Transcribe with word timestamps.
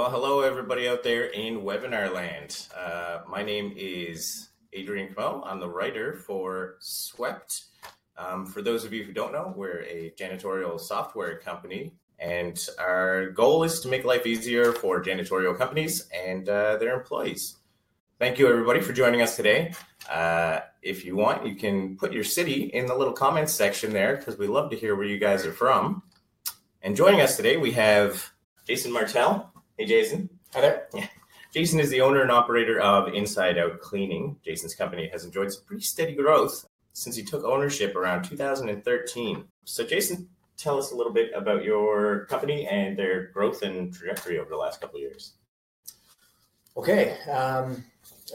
Well, 0.00 0.10
hello, 0.10 0.40
everybody 0.40 0.88
out 0.88 1.02
there 1.02 1.24
in 1.24 1.60
webinar 1.60 2.10
land. 2.10 2.68
Uh, 2.74 3.18
my 3.28 3.42
name 3.42 3.74
is 3.76 4.48
Adrian 4.72 5.12
Camo. 5.12 5.42
I'm 5.44 5.60
the 5.60 5.68
writer 5.68 6.14
for 6.14 6.76
Swept. 6.78 7.64
Um, 8.16 8.46
for 8.46 8.62
those 8.62 8.86
of 8.86 8.94
you 8.94 9.04
who 9.04 9.12
don't 9.12 9.30
know, 9.30 9.52
we're 9.54 9.82
a 9.82 10.14
janitorial 10.18 10.80
software 10.80 11.36
company, 11.36 11.92
and 12.18 12.66
our 12.78 13.28
goal 13.28 13.62
is 13.62 13.80
to 13.80 13.88
make 13.88 14.06
life 14.06 14.24
easier 14.24 14.72
for 14.72 15.04
janitorial 15.04 15.54
companies 15.54 16.08
and 16.16 16.48
uh, 16.48 16.78
their 16.78 16.98
employees. 16.98 17.56
Thank 18.18 18.38
you, 18.38 18.48
everybody, 18.48 18.80
for 18.80 18.94
joining 18.94 19.20
us 19.20 19.36
today. 19.36 19.74
Uh, 20.10 20.60
if 20.80 21.04
you 21.04 21.14
want, 21.14 21.46
you 21.46 21.56
can 21.56 21.98
put 21.98 22.14
your 22.14 22.24
city 22.24 22.70
in 22.72 22.86
the 22.86 22.94
little 22.94 23.12
comments 23.12 23.52
section 23.52 23.92
there 23.92 24.16
because 24.16 24.38
we 24.38 24.46
love 24.46 24.70
to 24.70 24.76
hear 24.78 24.96
where 24.96 25.06
you 25.06 25.18
guys 25.18 25.44
are 25.44 25.52
from. 25.52 26.02
And 26.80 26.96
joining 26.96 27.20
us 27.20 27.36
today, 27.36 27.58
we 27.58 27.72
have 27.72 28.30
Jason 28.66 28.92
Martell. 28.92 29.52
Hey, 29.80 29.86
Jason. 29.86 30.28
Hi 30.52 30.60
there. 30.60 30.88
Yeah. 30.92 31.06
Jason 31.54 31.80
is 31.80 31.88
the 31.88 32.02
owner 32.02 32.20
and 32.20 32.30
operator 32.30 32.78
of 32.80 33.14
Inside 33.14 33.56
Out 33.56 33.80
Cleaning. 33.80 34.36
Jason's 34.44 34.74
company 34.74 35.08
has 35.10 35.24
enjoyed 35.24 35.50
some 35.50 35.64
pretty 35.64 35.82
steady 35.82 36.14
growth 36.14 36.68
since 36.92 37.16
he 37.16 37.22
took 37.22 37.44
ownership 37.44 37.96
around 37.96 38.24
2013. 38.24 39.44
So, 39.64 39.86
Jason, 39.86 40.28
tell 40.58 40.76
us 40.76 40.90
a 40.92 40.94
little 40.94 41.14
bit 41.14 41.30
about 41.34 41.64
your 41.64 42.26
company 42.26 42.68
and 42.68 42.94
their 42.94 43.28
growth 43.28 43.62
and 43.62 43.90
trajectory 43.90 44.38
over 44.38 44.50
the 44.50 44.56
last 44.58 44.82
couple 44.82 44.96
of 44.96 45.00
years. 45.00 45.32
Okay. 46.76 47.16
Um, 47.22 47.82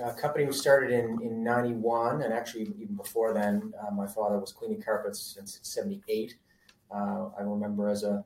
a 0.03 0.13
company 0.13 0.45
was 0.45 0.59
started 0.59 0.89
in, 0.89 1.21
in 1.21 1.43
91, 1.43 2.23
and 2.23 2.33
actually, 2.33 2.73
even 2.79 2.95
before 2.95 3.35
then, 3.35 3.71
uh, 3.85 3.93
my 3.93 4.07
father 4.07 4.39
was 4.39 4.51
cleaning 4.51 4.81
carpets 4.81 5.35
since 5.35 5.59
78. 5.61 6.37
Uh, 6.89 7.29
I 7.37 7.43
remember 7.43 7.87
as 7.87 8.01
a 8.01 8.25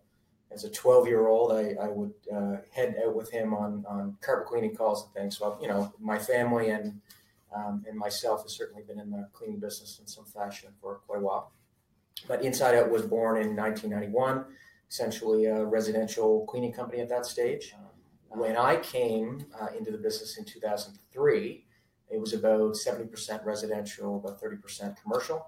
as 0.51 0.63
a 0.63 0.69
12 0.69 1.07
year 1.07 1.27
old, 1.27 1.51
I, 1.51 1.75
I 1.81 1.87
would 1.87 2.13
uh, 2.33 2.57
head 2.71 2.95
out 3.05 3.15
with 3.15 3.29
him 3.31 3.53
on, 3.53 3.85
on 3.87 4.17
carpet 4.21 4.47
cleaning 4.47 4.75
calls 4.75 5.05
and 5.05 5.13
things. 5.13 5.37
So, 5.37 5.57
you 5.61 5.67
know, 5.67 5.93
my 5.99 6.17
family 6.17 6.69
and 6.69 6.99
um, 7.55 7.83
and 7.87 7.97
myself 7.97 8.43
has 8.43 8.55
certainly 8.55 8.83
been 8.83 8.99
in 8.99 9.09
the 9.09 9.27
cleaning 9.33 9.59
business 9.59 9.99
in 9.99 10.07
some 10.07 10.25
fashion 10.25 10.69
for 10.81 10.95
quite 11.07 11.19
a 11.19 11.23
while. 11.23 11.51
But 12.27 12.43
Inside 12.43 12.75
Out 12.75 12.91
was 12.91 13.03
born 13.03 13.41
in 13.41 13.55
1991, 13.55 14.45
essentially 14.89 15.45
a 15.45 15.65
residential 15.65 16.45
cleaning 16.45 16.73
company 16.73 17.01
at 17.01 17.09
that 17.09 17.25
stage. 17.25 17.73
When 18.29 18.55
I 18.55 18.75
came 18.75 19.45
uh, 19.59 19.67
into 19.75 19.91
the 19.91 19.97
business 19.97 20.37
in 20.37 20.45
2003, 20.45 21.65
it 22.11 22.19
was 22.19 22.33
about 22.33 22.73
70% 22.73 23.45
residential, 23.45 24.17
about 24.17 24.41
30% 24.41 24.95
commercial. 25.01 25.47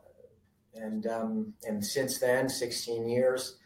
And, 0.74 1.06
um, 1.06 1.54
and 1.68 1.86
since 1.86 2.20
then, 2.20 2.50
16 2.50 3.08
years, 3.08 3.58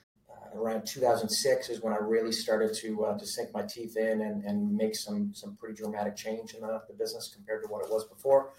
around 0.55 0.85
2006 0.85 1.69
is 1.69 1.81
when 1.81 1.93
I 1.93 1.97
really 1.97 2.31
started 2.31 2.73
to, 2.75 3.05
uh, 3.05 3.17
to 3.17 3.25
sink 3.25 3.53
my 3.53 3.63
teeth 3.63 3.97
in 3.97 4.21
and, 4.21 4.43
and 4.43 4.75
make 4.75 4.95
some, 4.95 5.33
some 5.33 5.55
pretty 5.55 5.75
dramatic 5.75 6.15
change 6.15 6.53
in 6.53 6.61
the, 6.61 6.81
the 6.87 6.93
business 6.93 7.31
compared 7.33 7.63
to 7.63 7.69
what 7.69 7.85
it 7.85 7.91
was 7.91 8.05
before. 8.05 8.53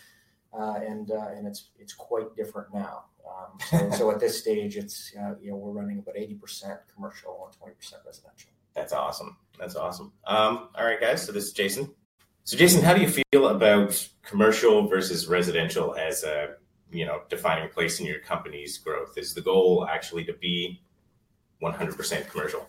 Uh, 0.59 0.79
and 0.87 1.11
uh, 1.11 1.29
and 1.37 1.47
it's 1.47 1.71
it's 1.79 1.93
quite 1.93 2.35
different 2.35 2.73
now. 2.73 3.05
Um, 3.29 3.59
so, 3.91 3.91
so, 3.91 4.11
at 4.11 4.21
this 4.21 4.39
stage, 4.39 4.77
it's 4.77 5.13
uh, 5.19 5.35
you 5.41 5.51
know 5.51 5.57
we're 5.57 5.73
running 5.73 5.99
about 5.99 6.17
eighty 6.17 6.35
percent 6.35 6.81
commercial 6.95 7.45
and 7.45 7.59
twenty 7.59 7.75
percent 7.75 8.03
residential. 8.07 8.51
That's 8.75 8.93
awesome. 8.93 9.37
That's 9.59 9.77
awesome. 9.77 10.13
Um, 10.27 10.69
all 10.75 10.85
right, 10.85 11.01
guys. 11.01 11.23
So 11.23 11.33
this 11.33 11.45
is 11.45 11.53
Jason. 11.53 11.93
So 12.45 12.57
Jason, 12.57 12.83
how 12.83 12.95
do 12.95 13.03
you 13.03 13.09
feel 13.09 13.49
about 13.49 14.09
commercial 14.23 14.87
versus 14.87 15.27
residential 15.27 15.95
as 15.97 16.25
a 16.25 16.55
you 16.91 17.05
know 17.05 17.23
defining 17.29 17.69
place 17.69 18.01
in 18.01 18.07
your 18.07 18.21
company's 18.21 18.79
growth? 18.79 19.19
Is 19.19 19.35
the 19.35 19.43
goal 19.43 19.87
actually 19.91 20.25
to 20.25 20.33
be 20.33 20.81
100% 21.63 22.29
commercial? 22.31 22.69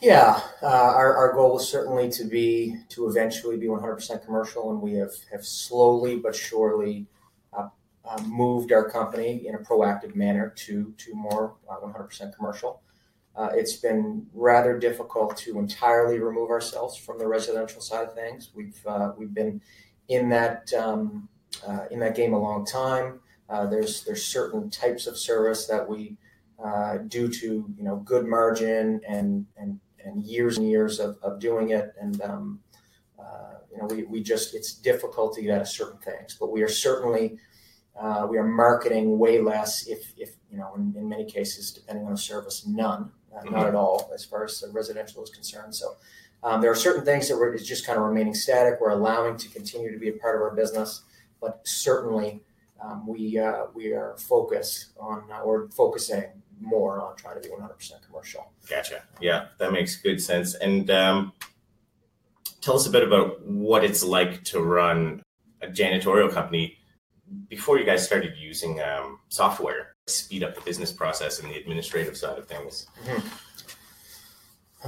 Yeah, 0.00 0.40
uh, 0.62 0.66
our, 0.66 1.16
our 1.16 1.32
goal 1.32 1.58
is 1.58 1.68
certainly 1.68 2.08
to 2.10 2.24
be 2.24 2.76
to 2.90 3.08
eventually 3.08 3.56
be 3.56 3.66
100% 3.66 4.24
commercial, 4.24 4.70
and 4.70 4.80
we 4.80 4.92
have 4.94 5.12
have 5.32 5.44
slowly 5.44 6.16
but 6.16 6.36
surely 6.36 7.06
uh, 7.52 7.68
uh, 8.04 8.22
moved 8.22 8.70
our 8.70 8.88
company 8.88 9.48
in 9.48 9.56
a 9.56 9.58
proactive 9.58 10.14
manner 10.14 10.52
to 10.56 10.94
to 10.98 11.14
more 11.14 11.56
100% 11.68 12.20
uh, 12.20 12.30
commercial. 12.36 12.80
Uh, 13.34 13.50
it's 13.54 13.74
been 13.74 14.24
rather 14.32 14.78
difficult 14.78 15.36
to 15.38 15.58
entirely 15.58 16.20
remove 16.20 16.50
ourselves 16.50 16.96
from 16.96 17.18
the 17.18 17.26
residential 17.26 17.80
side 17.80 18.06
of 18.06 18.14
things. 18.14 18.50
We've 18.54 18.80
uh, 18.86 19.12
we've 19.18 19.34
been 19.34 19.60
in 20.06 20.28
that 20.28 20.72
um, 20.74 21.28
in 21.90 21.98
that 21.98 22.14
game 22.14 22.34
a 22.34 22.38
long 22.38 22.64
time. 22.64 23.18
there's 23.48 24.04
there's 24.04 24.24
certain 24.24 24.70
types 24.70 25.08
of 25.08 25.18
service 25.18 25.66
that 25.66 25.88
we 25.88 26.16
due 27.08 27.28
to 27.28 27.46
you 27.76 27.84
know 27.84 27.96
good 27.96 28.26
margin 28.26 29.00
and 29.08 29.46
and 29.56 29.80
and 30.04 30.22
years 30.22 30.58
and 30.58 30.68
years 30.68 31.00
of, 31.00 31.18
of 31.22 31.38
doing 31.38 31.70
it. 31.70 31.92
And, 32.00 32.20
um, 32.22 32.60
uh, 33.18 33.54
you 33.70 33.78
know, 33.78 33.86
we, 33.86 34.04
we 34.04 34.22
just, 34.22 34.54
it's 34.54 34.72
difficult 34.72 35.34
to 35.34 35.42
get 35.42 35.60
at 35.60 35.68
certain 35.68 35.98
things, 35.98 36.36
but 36.38 36.50
we 36.50 36.62
are 36.62 36.68
certainly, 36.68 37.36
uh, 38.00 38.26
we 38.30 38.38
are 38.38 38.46
marketing 38.46 39.18
way 39.18 39.40
less 39.40 39.86
if, 39.86 40.12
if 40.16 40.30
you 40.50 40.56
know, 40.56 40.72
in, 40.76 40.94
in 40.96 41.08
many 41.08 41.24
cases, 41.24 41.72
depending 41.72 42.06
on 42.06 42.12
the 42.12 42.18
service, 42.18 42.64
none, 42.66 43.10
uh, 43.34 43.40
mm-hmm. 43.40 43.54
not 43.54 43.66
at 43.66 43.74
all 43.74 44.10
as 44.14 44.24
far 44.24 44.44
as 44.44 44.60
the 44.60 44.70
residential 44.72 45.22
is 45.22 45.30
concerned. 45.30 45.74
So 45.74 45.96
um, 46.42 46.60
there 46.60 46.70
are 46.70 46.76
certain 46.76 47.04
things 47.04 47.28
that 47.28 47.36
we're 47.36 47.56
just 47.58 47.84
kind 47.84 47.98
of 47.98 48.04
remaining 48.04 48.34
static. 48.34 48.80
We're 48.80 48.90
allowing 48.90 49.36
to 49.36 49.48
continue 49.48 49.92
to 49.92 49.98
be 49.98 50.10
a 50.10 50.12
part 50.12 50.36
of 50.36 50.42
our 50.42 50.54
business, 50.54 51.02
but 51.40 51.60
certainly 51.64 52.40
um, 52.82 53.06
we, 53.06 53.36
uh, 53.38 53.64
we 53.74 53.92
are 53.92 54.16
focused 54.16 54.92
on, 54.98 55.24
uh, 55.32 55.40
or 55.40 55.68
focusing 55.70 56.24
more 56.60 57.00
on 57.00 57.16
trying 57.16 57.40
to 57.40 57.48
be 57.48 57.54
100% 57.54 57.92
commercial. 58.06 58.52
Gotcha. 58.68 59.02
Yeah, 59.20 59.46
that 59.58 59.72
makes 59.72 59.96
good 59.96 60.20
sense. 60.20 60.54
And 60.54 60.90
um, 60.90 61.32
tell 62.60 62.76
us 62.76 62.86
a 62.86 62.90
bit 62.90 63.02
about 63.02 63.44
what 63.44 63.84
it's 63.84 64.02
like 64.02 64.44
to 64.44 64.60
run 64.60 65.22
a 65.62 65.66
janitorial 65.66 66.32
company 66.32 66.78
before 67.48 67.78
you 67.78 67.84
guys 67.84 68.04
started 68.04 68.34
using 68.38 68.80
um, 68.80 69.18
software 69.28 69.94
to 70.06 70.12
speed 70.12 70.42
up 70.42 70.54
the 70.54 70.60
business 70.62 70.92
process 70.92 71.40
and 71.40 71.50
the 71.50 71.56
administrative 71.56 72.16
side 72.16 72.38
of 72.38 72.46
things. 72.46 72.86
Mm-hmm. 73.04 73.28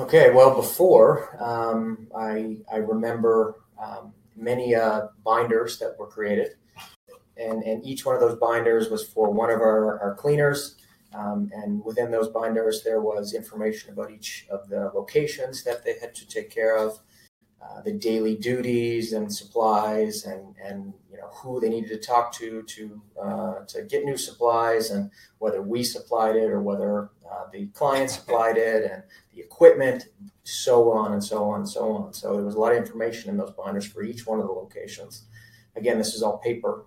Okay, 0.02 0.31
well, 0.31 0.54
before 0.54 1.37
um, 1.42 2.06
I 2.16 2.58
I 2.72 2.76
remember 2.76 3.56
um, 3.82 4.12
many 4.37 4.75
uh, 4.75 5.08
binders 5.25 5.78
that 5.81 5.97
were 5.98 6.06
created, 6.06 6.54
and 7.37 7.64
and 7.64 7.84
each 7.84 8.06
one 8.06 8.14
of 8.14 8.20
those 8.20 8.38
binders 8.38 8.88
was 8.88 9.06
for 9.08 9.31
one 9.31 9.50
of 9.50 9.60
our, 9.60 10.00
our 10.00 10.14
cleaners 10.14 10.76
um, 11.15 11.50
and 11.53 11.84
within 11.84 12.10
those 12.10 12.28
binders, 12.28 12.82
there 12.84 13.00
was 13.00 13.34
information 13.34 13.93
about 13.93 14.10
each 14.10 14.47
of 14.50 14.69
the 14.69 14.91
locations 14.94 15.65
that 15.65 15.84
they 15.84 15.94
had 16.00 16.15
to 16.15 16.26
take 16.26 16.50
care 16.50 16.76
of, 16.76 17.00
uh, 17.62 17.81
the 17.82 17.93
daily 17.93 18.37
duties 18.37 19.12
and 19.12 19.32
supplies, 19.32 20.25
and 20.25 20.54
and 20.65 20.94
you 21.10 21.19
know 21.19 21.28
who 21.28 21.60
they 21.60 21.69
needed 21.69 21.88
to 21.88 21.99
talk 21.99 22.32
to 22.32 22.62
to 22.62 23.03
uh, 23.20 23.54
to 23.66 23.82
get 23.82 24.04
new 24.04 24.16
supplies, 24.16 24.91
and 24.91 25.10
whether 25.38 25.60
we 25.60 25.82
supplied 25.82 26.37
it 26.37 26.50
or 26.50 26.62
whether 26.62 27.10
uh, 27.31 27.44
the 27.53 27.66
client 27.69 28.09
supplied 28.09 28.56
it, 28.56 28.91
and 28.91 29.03
the 29.34 29.41
equipment, 29.41 30.09
so 30.44 30.91
on 30.91 31.12
and 31.12 31.22
so 31.22 31.44
on 31.44 31.60
and 31.60 31.69
so 31.69 31.93
on. 31.93 32.15
So 32.15 32.37
there 32.37 32.44
was 32.44 32.54
a 32.54 32.59
lot 32.59 32.72
of 32.72 32.78
information 32.78 33.31
in 33.31 33.37
those 33.37 33.53
binders 33.53 33.87
for 33.87 34.03
each 34.03 34.26
one 34.26 34.41
of 34.41 34.47
the 34.47 34.53
locations. 34.53 35.26
Again, 35.76 35.99
this 35.99 36.15
is 36.15 36.22
all 36.22 36.38
paper 36.38 36.87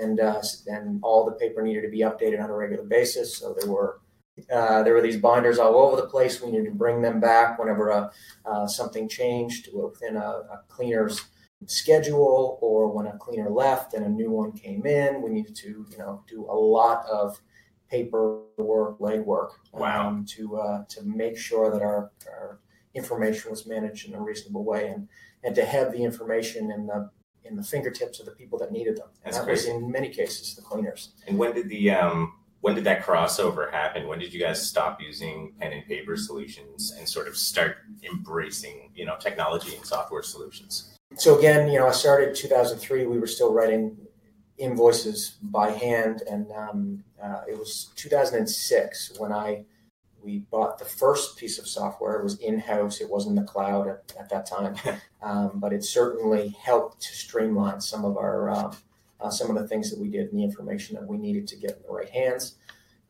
and 0.00 0.20
uh, 0.20 0.40
and 0.66 1.00
all 1.02 1.24
the 1.24 1.32
paper 1.32 1.62
needed 1.62 1.82
to 1.82 1.88
be 1.88 2.00
updated 2.00 2.42
on 2.42 2.50
a 2.50 2.54
regular 2.54 2.84
basis. 2.84 3.36
So 3.36 3.54
there 3.58 3.70
were 3.70 4.00
uh, 4.52 4.82
there 4.82 4.94
were 4.94 5.02
these 5.02 5.18
binders 5.18 5.58
all 5.58 5.76
over 5.76 5.96
the 5.96 6.08
place. 6.08 6.40
We 6.40 6.50
needed 6.50 6.66
to 6.66 6.74
bring 6.74 7.02
them 7.02 7.20
back 7.20 7.58
whenever 7.58 7.92
uh, 7.92 8.10
uh 8.44 8.66
something 8.66 9.08
changed 9.08 9.68
within 9.74 10.16
a, 10.16 10.20
a, 10.20 10.60
cleaner's 10.68 11.22
schedule, 11.66 12.58
or 12.62 12.88
when 12.88 13.06
a 13.06 13.18
cleaner 13.18 13.50
left 13.50 13.94
and 13.94 14.04
a 14.04 14.08
new 14.08 14.30
one 14.30 14.52
came 14.52 14.86
in. 14.86 15.22
We 15.22 15.30
needed 15.30 15.56
to 15.56 15.86
you 15.90 15.98
know 15.98 16.24
do 16.28 16.46
a 16.48 16.54
lot 16.54 17.06
of 17.06 17.40
paperwork, 17.90 18.98
legwork, 19.00 19.50
wow. 19.72 20.08
um, 20.08 20.24
to 20.36 20.56
uh, 20.56 20.84
to 20.88 21.02
make 21.02 21.36
sure 21.36 21.70
that 21.70 21.82
our, 21.82 22.10
our 22.28 22.60
information 22.94 23.50
was 23.50 23.66
managed 23.66 24.08
in 24.08 24.14
a 24.14 24.20
reasonable 24.20 24.64
way, 24.64 24.88
and 24.88 25.08
and 25.44 25.54
to 25.54 25.64
have 25.64 25.92
the 25.92 26.02
information 26.02 26.70
in 26.70 26.86
the 26.86 27.10
in 27.44 27.56
the 27.56 27.62
fingertips 27.62 28.20
of 28.20 28.26
the 28.26 28.32
people 28.32 28.58
that 28.58 28.72
needed 28.72 28.96
them. 28.96 29.08
And 29.24 29.32
That's 29.32 29.38
that 29.38 29.44
great. 29.44 29.52
was 29.52 29.66
in 29.66 29.90
many 29.90 30.08
cases 30.08 30.54
the 30.54 30.62
cleaners. 30.62 31.10
And 31.26 31.38
when 31.38 31.54
did 31.54 31.68
the 31.68 31.90
um, 31.90 32.34
when 32.60 32.74
did 32.74 32.84
that 32.84 33.02
crossover 33.02 33.70
happen? 33.70 34.06
When 34.06 34.18
did 34.18 34.32
you 34.32 34.40
guys 34.40 34.66
stop 34.66 35.00
using 35.00 35.52
pen 35.58 35.72
and 35.72 35.86
paper 35.86 36.16
solutions 36.16 36.94
and 36.96 37.08
sort 37.08 37.26
of 37.28 37.36
start 37.36 37.78
embracing 38.02 38.90
you 38.94 39.06
know 39.06 39.16
technology 39.18 39.74
and 39.74 39.84
software 39.84 40.22
solutions? 40.22 40.96
So 41.16 41.38
again, 41.38 41.68
you 41.68 41.78
know, 41.78 41.88
I 41.88 41.92
started 41.92 42.34
2003. 42.34 43.06
We 43.06 43.18
were 43.18 43.26
still 43.26 43.52
writing 43.52 43.96
invoices 44.58 45.36
by 45.42 45.70
hand, 45.70 46.22
and 46.30 46.52
um, 46.52 47.04
uh, 47.22 47.42
it 47.48 47.58
was 47.58 47.90
2006 47.96 49.18
when 49.18 49.32
I 49.32 49.64
we 50.22 50.38
bought 50.50 50.78
the 50.78 50.84
first 50.84 51.36
piece 51.36 51.58
of 51.58 51.66
software. 51.66 52.16
It 52.16 52.24
was 52.24 52.38
in 52.38 52.58
house. 52.58 53.00
It 53.00 53.10
wasn't 53.10 53.36
the 53.36 53.42
cloud 53.42 53.88
at, 53.88 54.12
at 54.18 54.28
that 54.30 54.46
time, 54.46 54.74
um, 55.22 55.52
but 55.54 55.72
it 55.72 55.84
certainly 55.84 56.56
helped 56.62 57.00
to 57.02 57.14
streamline 57.14 57.80
some 57.80 58.04
of 58.04 58.16
our 58.16 58.50
uh, 58.50 58.74
uh, 59.20 59.30
some 59.30 59.54
of 59.54 59.60
the 59.60 59.68
things 59.68 59.90
that 59.90 59.98
we 59.98 60.08
did 60.08 60.30
and 60.30 60.38
the 60.38 60.44
information 60.44 60.96
that 60.96 61.06
we 61.06 61.18
needed 61.18 61.46
to 61.48 61.56
get 61.56 61.72
in 61.72 61.82
the 61.82 61.92
right 61.92 62.08
hands. 62.08 62.56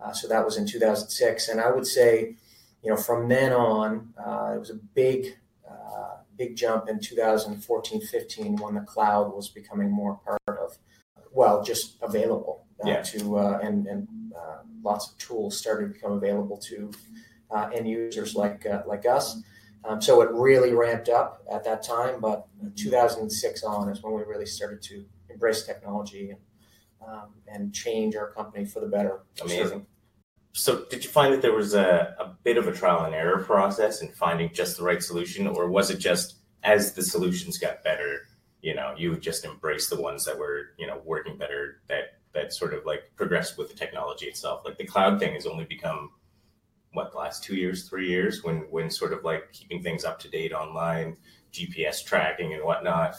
Uh, 0.00 0.12
so 0.12 0.26
that 0.26 0.44
was 0.44 0.56
in 0.56 0.66
2006, 0.66 1.48
and 1.48 1.60
I 1.60 1.70
would 1.70 1.86
say, 1.86 2.36
you 2.82 2.90
know, 2.90 2.96
from 2.96 3.28
then 3.28 3.52
on, 3.52 4.14
uh, 4.18 4.52
it 4.54 4.58
was 4.58 4.70
a 4.70 4.74
big 4.74 5.36
uh, 5.68 6.16
big 6.36 6.56
jump 6.56 6.88
in 6.88 6.98
2014 7.00 8.00
15 8.00 8.56
when 8.56 8.74
the 8.74 8.80
cloud 8.80 9.34
was 9.34 9.48
becoming 9.48 9.90
more 9.90 10.18
part 10.24 10.58
of, 10.58 10.78
well, 11.32 11.62
just 11.62 11.96
available 12.02 12.66
Yeah. 12.84 13.02
to, 13.02 13.38
uh, 13.38 13.60
and, 13.62 13.86
and 13.86 14.08
uh, 14.36 14.58
lots 14.82 15.10
of 15.10 15.18
tools 15.18 15.58
started 15.58 15.88
to 15.88 15.92
become 15.94 16.12
available 16.12 16.56
to 16.58 16.90
uh, 17.50 17.70
end 17.74 17.88
users 17.88 18.34
like, 18.34 18.64
uh, 18.66 18.82
like 18.86 19.06
us. 19.06 19.42
Um, 19.84 20.00
so 20.00 20.20
it 20.20 20.30
really 20.32 20.72
ramped 20.72 21.08
up 21.08 21.42
at 21.50 21.64
that 21.64 21.82
time, 21.82 22.20
but 22.20 22.46
2006 22.76 23.62
on 23.64 23.88
is 23.88 24.02
when 24.02 24.14
we 24.14 24.22
really 24.22 24.46
started 24.46 24.82
to 24.82 25.04
embrace 25.30 25.64
technology 25.64 26.30
and, 26.30 26.40
um, 27.06 27.28
and 27.48 27.72
change 27.72 28.14
our 28.14 28.30
company 28.32 28.64
for 28.64 28.80
the 28.80 28.86
better. 28.86 29.20
Amazing. 29.42 29.86
So, 30.52 30.84
did 30.90 31.04
you 31.04 31.10
find 31.10 31.32
that 31.32 31.42
there 31.42 31.54
was 31.54 31.74
a, 31.74 32.14
a 32.18 32.36
bit 32.42 32.58
of 32.58 32.66
a 32.66 32.72
trial 32.72 33.04
and 33.04 33.14
error 33.14 33.38
process 33.38 34.02
in 34.02 34.08
finding 34.08 34.52
just 34.52 34.76
the 34.76 34.82
right 34.82 35.02
solution, 35.02 35.46
or 35.46 35.70
was 35.70 35.90
it 35.90 35.98
just 35.98 36.40
as 36.62 36.92
the 36.92 37.02
solutions 37.02 37.56
got 37.56 37.84
better, 37.84 38.26
you 38.60 38.74
know, 38.74 38.94
you 38.96 39.10
would 39.10 39.22
just 39.22 39.44
embrace 39.44 39.88
the 39.88 40.00
ones 40.00 40.24
that 40.24 40.38
were, 40.38 40.70
you 40.76 40.86
know, 40.86 41.00
working 41.04 41.38
better, 41.38 41.80
that 41.88 42.19
that 42.32 42.52
sort 42.52 42.74
of 42.74 42.86
like 42.86 43.10
progressed 43.16 43.58
with 43.58 43.68
the 43.68 43.74
technology 43.74 44.26
itself? 44.26 44.62
Like 44.64 44.78
the 44.78 44.86
cloud 44.86 45.18
thing 45.18 45.34
has 45.34 45.46
only 45.46 45.64
become 45.64 46.10
what 46.92 47.12
the 47.12 47.18
last 47.18 47.44
two 47.44 47.56
years, 47.56 47.88
three 47.88 48.08
years, 48.08 48.42
when 48.42 48.60
when 48.70 48.90
sort 48.90 49.12
of 49.12 49.24
like 49.24 49.52
keeping 49.52 49.82
things 49.82 50.04
up 50.04 50.18
to 50.20 50.28
date 50.28 50.52
online, 50.52 51.16
GPS 51.52 52.04
tracking 52.04 52.54
and 52.54 52.64
whatnot. 52.64 53.16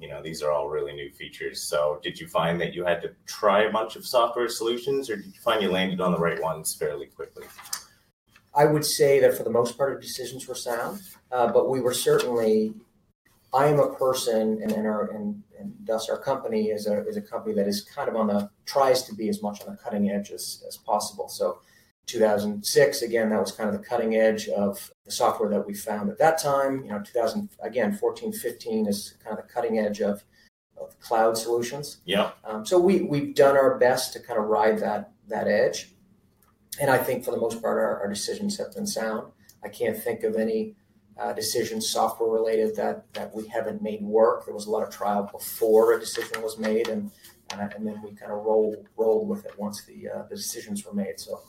You 0.00 0.08
know, 0.08 0.22
these 0.22 0.42
are 0.42 0.50
all 0.50 0.68
really 0.68 0.92
new 0.92 1.10
features. 1.10 1.68
So, 1.68 2.00
did 2.02 2.18
you 2.18 2.26
find 2.26 2.60
that 2.60 2.74
you 2.74 2.84
had 2.84 3.00
to 3.02 3.12
try 3.26 3.62
a 3.62 3.70
bunch 3.70 3.96
of 3.96 4.04
software 4.04 4.48
solutions, 4.48 5.08
or 5.08 5.16
did 5.16 5.26
you 5.26 5.40
find 5.40 5.62
you 5.62 5.70
landed 5.70 6.00
on 6.00 6.12
the 6.12 6.18
right 6.18 6.40
ones 6.42 6.74
fairly 6.74 7.06
quickly? 7.06 7.46
I 8.56 8.66
would 8.66 8.84
say 8.84 9.20
that 9.20 9.36
for 9.36 9.42
the 9.42 9.50
most 9.50 9.76
part, 9.76 9.92
our 9.92 10.00
decisions 10.00 10.46
were 10.46 10.54
sound, 10.54 11.00
uh, 11.32 11.52
but 11.52 11.68
we 11.68 11.80
were 11.80 11.94
certainly. 11.94 12.74
I 13.52 13.66
am 13.66 13.78
a 13.78 13.94
person, 13.94 14.60
and, 14.62 14.72
and 14.72 14.84
our 14.84 15.12
and, 15.12 15.43
and 15.58 15.74
thus 15.84 16.08
our 16.08 16.18
company 16.18 16.68
is 16.68 16.86
a 16.86 17.06
is 17.06 17.16
a 17.16 17.22
company 17.22 17.54
that 17.54 17.68
is 17.68 17.82
kind 17.82 18.08
of 18.08 18.16
on 18.16 18.26
the 18.26 18.50
tries 18.66 19.02
to 19.04 19.14
be 19.14 19.28
as 19.28 19.42
much 19.42 19.62
on 19.62 19.70
the 19.70 19.76
cutting 19.76 20.10
edge 20.10 20.30
as, 20.30 20.64
as 20.66 20.76
possible. 20.76 21.28
So, 21.28 21.60
2006 22.06 23.02
again, 23.02 23.30
that 23.30 23.40
was 23.40 23.52
kind 23.52 23.68
of 23.68 23.80
the 23.80 23.86
cutting 23.86 24.16
edge 24.16 24.48
of 24.48 24.90
the 25.04 25.10
software 25.10 25.48
that 25.50 25.66
we 25.66 25.74
found 25.74 26.10
at 26.10 26.18
that 26.18 26.38
time. 26.38 26.84
You 26.84 26.90
know, 26.90 27.00
2000 27.00 27.48
again, 27.62 27.94
14, 27.94 28.32
15 28.32 28.86
is 28.86 29.14
kind 29.22 29.38
of 29.38 29.46
the 29.46 29.52
cutting 29.52 29.78
edge 29.78 30.00
of 30.00 30.24
of 30.76 30.98
cloud 31.00 31.38
solutions. 31.38 31.98
Yeah. 32.04 32.32
Um, 32.44 32.66
so 32.66 32.78
we 32.78 33.02
we've 33.02 33.34
done 33.34 33.56
our 33.56 33.78
best 33.78 34.12
to 34.14 34.20
kind 34.20 34.38
of 34.38 34.46
ride 34.46 34.78
that 34.78 35.12
that 35.28 35.48
edge, 35.48 35.94
and 36.80 36.90
I 36.90 36.98
think 36.98 37.24
for 37.24 37.30
the 37.30 37.40
most 37.40 37.62
part 37.62 37.78
our, 37.78 38.00
our 38.00 38.08
decisions 38.08 38.58
have 38.58 38.74
been 38.74 38.86
sound. 38.86 39.30
I 39.62 39.68
can't 39.68 39.96
think 39.96 40.24
of 40.24 40.36
any 40.36 40.74
uh, 41.18 41.32
decisions 41.32 41.88
software 41.88 42.30
related 42.30 42.74
that 42.76 43.12
that 43.14 43.34
we 43.34 43.46
haven't 43.46 43.82
made 43.82 44.02
work. 44.02 44.44
There 44.44 44.54
was 44.54 44.66
a 44.66 44.70
lot 44.70 44.82
of 44.82 44.90
trial 44.90 45.28
before 45.30 45.94
a 45.94 46.00
decision 46.00 46.42
was 46.42 46.58
made, 46.58 46.88
and 46.88 47.10
and, 47.50 47.72
and 47.74 47.86
then 47.86 48.00
we 48.02 48.10
kind 48.14 48.32
of 48.32 48.44
roll 48.44 48.84
rolled 48.96 49.28
with 49.28 49.44
it 49.46 49.52
once 49.58 49.84
the 49.84 50.08
uh, 50.08 50.22
the 50.28 50.36
decisions 50.36 50.84
were 50.84 50.94
made. 50.94 51.20
So 51.20 51.40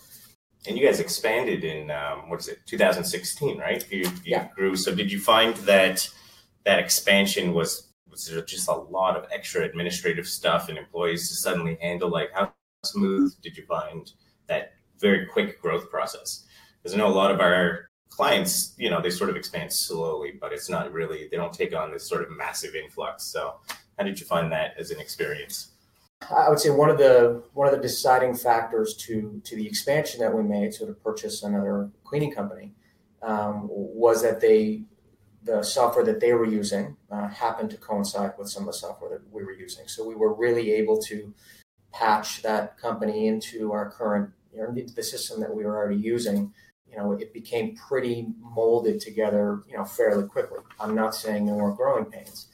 And 0.68 0.78
you 0.78 0.86
guys 0.86 1.00
expanded 1.00 1.64
in 1.64 1.92
um, 1.92 2.30
what 2.30 2.40
is 2.40 2.48
it, 2.48 2.60
2016, 2.66 3.58
right? 3.60 3.86
You, 3.92 4.00
you 4.00 4.12
Yeah. 4.26 4.48
grew. 4.56 4.76
So 4.76 4.94
did 4.96 5.12
you 5.12 5.20
find 5.20 5.56
that 5.58 6.08
that 6.64 6.80
expansion 6.80 7.54
was 7.54 7.92
was 8.10 8.28
there 8.28 8.42
just 8.42 8.68
a 8.70 8.74
lot 8.74 9.18
of 9.18 9.26
extra 9.32 9.64
administrative 9.64 10.28
stuff 10.28 10.70
and 10.70 10.78
employees 10.78 11.28
to 11.30 11.36
suddenly 11.36 11.78
handle? 11.82 12.10
Like 12.10 12.30
how 12.34 12.54
smooth 12.84 13.34
did 13.42 13.58
you 13.58 13.66
find 13.66 14.12
that 14.48 14.74
very 15.00 15.26
quick 15.26 15.62
growth 15.62 15.90
process? 15.90 16.46
Because 16.82 16.94
I 16.94 16.98
know 16.98 17.08
a 17.08 17.20
lot 17.22 17.32
of 17.32 17.40
our 17.40 17.90
clients, 18.16 18.74
you 18.78 18.90
know, 18.90 19.02
they 19.02 19.10
sort 19.10 19.30
of 19.30 19.36
expand 19.36 19.72
slowly, 19.72 20.34
but 20.40 20.54
it's 20.54 20.70
not 20.70 20.92
really 20.92 21.28
they 21.30 21.38
don't 21.38 21.54
take 21.54 21.76
on 21.76 21.92
this 21.92 22.08
sort 22.08 22.22
of 22.22 22.32
massive 22.32 22.76
influx. 22.76 23.24
So 23.24 23.56
how 23.98 24.06
did 24.06 24.20
you 24.20 24.26
find 24.26 24.52
that 24.52 24.76
as 24.80 24.92
an 24.92 25.00
experience? 25.00 25.72
I 26.30 26.50
would 26.50 26.60
say 26.60 26.70
one 26.70 26.90
of 26.90 26.98
the 26.98 27.44
one 27.54 27.68
of 27.68 27.74
the 27.74 27.82
deciding 27.82 28.36
factors 28.36 28.96
to 29.06 29.42
to 29.44 29.56
the 29.56 29.68
expansion 29.68 30.22
that 30.22 30.34
we 30.34 30.44
made, 30.44 30.74
so 30.74 30.86
to 30.86 30.94
purchase 30.94 31.44
another 31.44 31.90
cleaning 32.04 32.34
company, 32.34 32.74
um, 33.22 33.68
was 33.70 34.22
that 34.24 34.40
they 34.40 34.84
the 35.44 35.62
software 35.62 36.04
that 36.06 36.20
they 36.20 36.34
were 36.34 36.46
using 36.46 36.98
uh, 37.12 37.28
happened 37.28 37.70
to 37.70 37.78
coincide 37.78 38.32
with 38.40 38.50
some 38.50 38.64
of 38.64 38.68
the 38.68 38.74
software 38.74 39.12
that 39.12 39.22
we 39.32 39.44
were 39.44 39.54
using. 39.54 39.88
So 39.88 40.04
we 40.08 40.16
were 40.16 40.34
really 40.34 40.72
able 40.72 41.00
to 41.04 41.34
patch 41.94 42.42
that 42.42 42.78
company 42.78 43.28
into 43.28 43.72
our 43.72 43.92
current 43.92 44.32
you 44.52 44.62
know, 44.62 44.74
the 44.74 45.04
system 45.04 45.40
that 45.42 45.54
we 45.54 45.66
were 45.66 45.76
already 45.76 45.98
using. 45.98 46.54
You 46.95 47.01
know, 47.01 47.12
it 47.12 47.33
became 47.33 47.75
pretty 47.75 48.27
molded 48.39 49.01
together. 49.01 49.63
You 49.68 49.77
know, 49.77 49.86
fairly 49.86 50.27
quickly. 50.27 50.59
I'm 50.80 50.95
not 50.95 51.13
saying 51.13 51.45
there 51.45 51.56
weren't 51.56 51.77
growing 51.77 52.06
pains, 52.06 52.47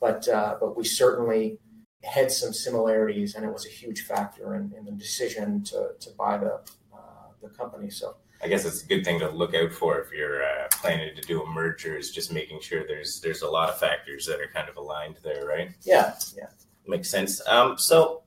but 0.00 0.28
uh, 0.28 0.56
but 0.60 0.76
we 0.76 0.84
certainly 0.84 1.58
had 2.04 2.30
some 2.30 2.52
similarities, 2.52 3.34
and 3.34 3.44
it 3.44 3.52
was 3.52 3.66
a 3.66 3.70
huge 3.70 4.02
factor 4.02 4.54
in, 4.54 4.72
in 4.76 4.84
the 4.84 4.92
decision 4.92 5.64
to, 5.64 5.90
to 5.98 6.10
buy 6.18 6.36
the 6.36 6.60
uh, 6.94 7.28
the 7.42 7.48
company. 7.48 7.88
So 7.88 8.16
I 8.42 8.48
guess 8.48 8.66
it's 8.66 8.82
a 8.82 8.86
good 8.86 9.02
thing 9.04 9.18
to 9.20 9.30
look 9.30 9.54
out 9.54 9.72
for 9.72 9.98
if 9.98 10.12
you're 10.12 10.44
uh, 10.44 10.68
planning 10.70 11.14
to 11.16 11.22
do 11.22 11.42
a 11.42 11.46
merger. 11.46 11.96
Is 11.96 12.10
just 12.10 12.32
making 12.32 12.60
sure 12.60 12.86
there's 12.86 13.20
there's 13.20 13.42
a 13.42 13.48
lot 13.48 13.70
of 13.70 13.78
factors 13.78 14.26
that 14.26 14.40
are 14.40 14.50
kind 14.52 14.68
of 14.68 14.76
aligned 14.76 15.16
there, 15.22 15.46
right? 15.46 15.70
yeah, 15.82 16.14
yeah. 16.36 16.48
Makes 16.86 17.10
sense. 17.10 17.40
Um, 17.48 17.78
so, 17.78 18.22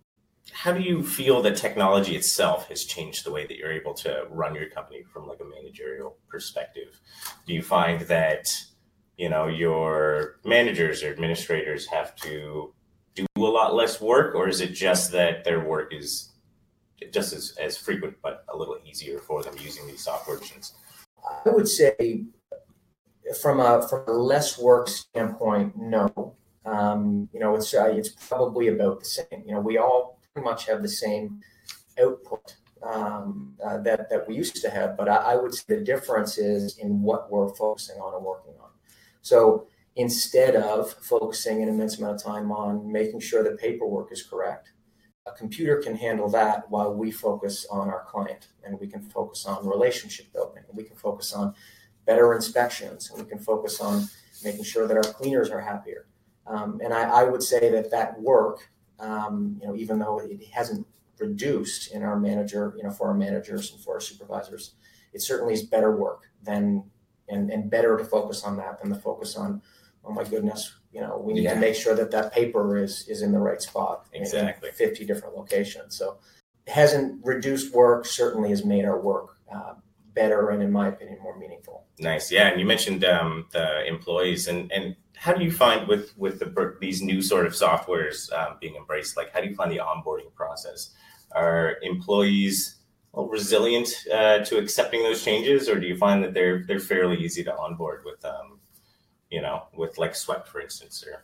how 0.53 0.71
do 0.73 0.81
you 0.81 1.03
feel 1.03 1.41
that 1.41 1.55
technology 1.55 2.15
itself 2.15 2.67
has 2.69 2.85
changed 2.85 3.25
the 3.25 3.31
way 3.31 3.45
that 3.45 3.57
you're 3.57 3.71
able 3.71 3.93
to 3.95 4.25
run 4.29 4.55
your 4.55 4.69
company 4.69 5.03
from 5.03 5.27
like 5.27 5.39
a 5.39 5.45
managerial 5.45 6.17
perspective? 6.27 6.99
Do 7.47 7.53
you 7.53 7.61
find 7.61 8.01
that 8.01 8.51
you 9.17 9.29
know 9.29 9.47
your 9.47 10.39
managers 10.45 11.03
or 11.03 11.11
administrators 11.11 11.85
have 11.87 12.15
to 12.17 12.73
do 13.15 13.25
a 13.37 13.39
lot 13.39 13.75
less 13.75 13.99
work, 13.99 14.35
or 14.35 14.47
is 14.47 14.61
it 14.61 14.73
just 14.73 15.11
that 15.11 15.43
their 15.43 15.59
work 15.59 15.93
is 15.93 16.29
just 17.11 17.33
as, 17.33 17.55
as 17.59 17.77
frequent 17.77 18.15
but 18.21 18.43
a 18.49 18.57
little 18.57 18.77
easier 18.85 19.19
for 19.19 19.43
them 19.43 19.55
using 19.61 19.87
these 19.87 20.03
software 20.03 20.37
versions? 20.37 20.73
I 21.45 21.49
would 21.49 21.67
say 21.67 22.25
from 23.41 23.59
a 23.59 23.87
from 23.87 24.03
a 24.07 24.11
less 24.11 24.57
work 24.57 24.87
standpoint, 24.87 25.77
no. 25.77 26.35
Um, 26.65 27.29
you 27.33 27.39
know, 27.39 27.55
it's 27.55 27.73
uh, 27.73 27.85
it's 27.85 28.09
probably 28.09 28.67
about 28.67 28.99
the 28.99 29.05
same. 29.05 29.43
You 29.45 29.53
know, 29.53 29.61
we 29.61 29.77
all 29.77 30.18
much 30.39 30.65
have 30.67 30.81
the 30.81 30.89
same 30.89 31.41
output 32.01 32.55
um, 32.81 33.55
uh, 33.63 33.77
that 33.79 34.09
that 34.09 34.27
we 34.27 34.35
used 34.35 34.55
to 34.61 34.69
have, 34.69 34.95
but 34.95 35.09
I, 35.09 35.15
I 35.15 35.35
would 35.35 35.53
say 35.53 35.63
the 35.67 35.81
difference 35.81 36.37
is 36.37 36.77
in 36.77 37.01
what 37.01 37.31
we're 37.31 37.53
focusing 37.55 37.99
on 37.99 38.15
and 38.15 38.23
working 38.23 38.53
on. 38.61 38.69
So 39.21 39.67
instead 39.95 40.55
of 40.55 40.93
focusing 40.93 41.61
an 41.61 41.69
immense 41.69 41.97
amount 41.97 42.15
of 42.15 42.23
time 42.23 42.51
on 42.51 42.89
making 42.89 43.19
sure 43.19 43.43
that 43.43 43.59
paperwork 43.59 44.11
is 44.11 44.23
correct, 44.23 44.71
a 45.25 45.31
computer 45.37 45.77
can 45.77 45.95
handle 45.95 46.29
that 46.29 46.69
while 46.69 46.93
we 46.93 47.11
focus 47.11 47.65
on 47.69 47.89
our 47.89 48.03
client 48.05 48.47
and 48.63 48.79
we 48.79 48.87
can 48.87 49.01
focus 49.01 49.45
on 49.45 49.67
relationship 49.67 50.31
building 50.33 50.63
and 50.67 50.77
we 50.77 50.83
can 50.83 50.95
focus 50.95 51.33
on 51.33 51.53
better 52.05 52.33
inspections 52.33 53.09
and 53.09 53.21
we 53.21 53.29
can 53.29 53.39
focus 53.39 53.79
on 53.81 54.07
making 54.43 54.63
sure 54.63 54.87
that 54.87 54.97
our 54.97 55.13
cleaners 55.13 55.49
are 55.49 55.59
happier. 55.59 56.07
Um, 56.47 56.79
and 56.83 56.93
I, 56.93 57.03
I, 57.03 57.23
would 57.25 57.43
say 57.43 57.69
that 57.69 57.91
that 57.91 58.19
work, 58.19 58.71
um, 58.99 59.57
you 59.61 59.67
know, 59.67 59.75
even 59.75 59.99
though 59.99 60.19
it 60.19 60.43
hasn't 60.51 60.85
reduced 61.19 61.91
in 61.91 62.03
our 62.03 62.19
manager, 62.19 62.73
you 62.77 62.83
know, 62.83 62.91
for 62.91 63.07
our 63.07 63.13
managers 63.13 63.71
and 63.71 63.81
for 63.81 63.95
our 63.95 63.99
supervisors, 63.99 64.75
it 65.13 65.21
certainly 65.21 65.53
is 65.53 65.63
better 65.63 65.95
work 65.95 66.23
than 66.43 66.83
and, 67.27 67.51
and 67.51 67.69
better 67.69 67.97
to 67.97 68.03
focus 68.03 68.43
on 68.43 68.57
that 68.57 68.81
than 68.81 68.89
to 68.89 68.99
focus 68.99 69.35
on, 69.35 69.61
oh 70.03 70.11
my 70.11 70.23
goodness, 70.23 70.75
you 70.91 70.99
know, 71.01 71.17
we 71.23 71.33
need 71.33 71.43
Yeah. 71.43 71.53
to 71.53 71.59
make 71.59 71.75
sure 71.75 71.95
that 71.95 72.09
that 72.11 72.33
paper 72.33 72.77
is 72.77 73.07
is 73.07 73.21
in 73.21 73.31
the 73.31 73.39
right 73.39 73.61
spot 73.61 74.07
Exactly. 74.13 74.69
in 74.69 74.75
50 74.75 75.05
different 75.05 75.35
locations. 75.35 75.95
So 75.95 76.17
it 76.65 76.71
hasn't 76.73 77.23
reduced 77.25 77.73
work, 77.73 78.05
certainly 78.05 78.49
has 78.49 78.65
made 78.65 78.85
our 78.85 78.99
work 78.99 79.37
uh, 79.53 79.75
better 80.13 80.49
and, 80.49 80.61
in 80.61 80.71
my 80.71 80.87
opinion, 80.87 81.19
more 81.21 81.37
meaningful. 81.37 81.85
Nice, 81.99 82.31
yeah. 82.31 82.47
And 82.47 82.59
you 82.59 82.65
mentioned 82.65 83.03
um, 83.05 83.47
the 83.51 83.85
employees, 83.85 84.47
and 84.47 84.71
and 84.71 84.95
how 85.15 85.33
do 85.33 85.43
you 85.43 85.51
find 85.51 85.87
with 85.87 86.17
with 86.17 86.39
the 86.39 86.77
these 86.79 87.01
new 87.01 87.21
sort 87.21 87.45
of 87.45 87.53
softwares 87.53 88.31
um, 88.33 88.57
being 88.59 88.75
embraced? 88.75 89.17
Like, 89.17 89.33
how 89.33 89.41
do 89.41 89.47
you 89.47 89.55
find 89.55 89.71
the 89.71 89.77
onboarding 89.77 90.33
process? 90.35 90.91
Are 91.35 91.75
employees 91.83 92.77
well, 93.11 93.27
resilient 93.27 93.89
uh, 94.13 94.39
to 94.39 94.57
accepting 94.57 95.03
those 95.03 95.23
changes, 95.23 95.67
or 95.69 95.79
do 95.79 95.87
you 95.87 95.97
find 95.97 96.23
that 96.23 96.33
they're 96.33 96.63
they're 96.65 96.79
fairly 96.79 97.17
easy 97.17 97.43
to 97.43 97.55
onboard 97.55 98.03
with, 98.05 98.23
um, 98.25 98.59
you 99.29 99.41
know, 99.41 99.63
with 99.75 99.97
like 99.97 100.15
Swept, 100.15 100.47
for 100.47 100.61
instance? 100.61 101.03
Or 101.05 101.23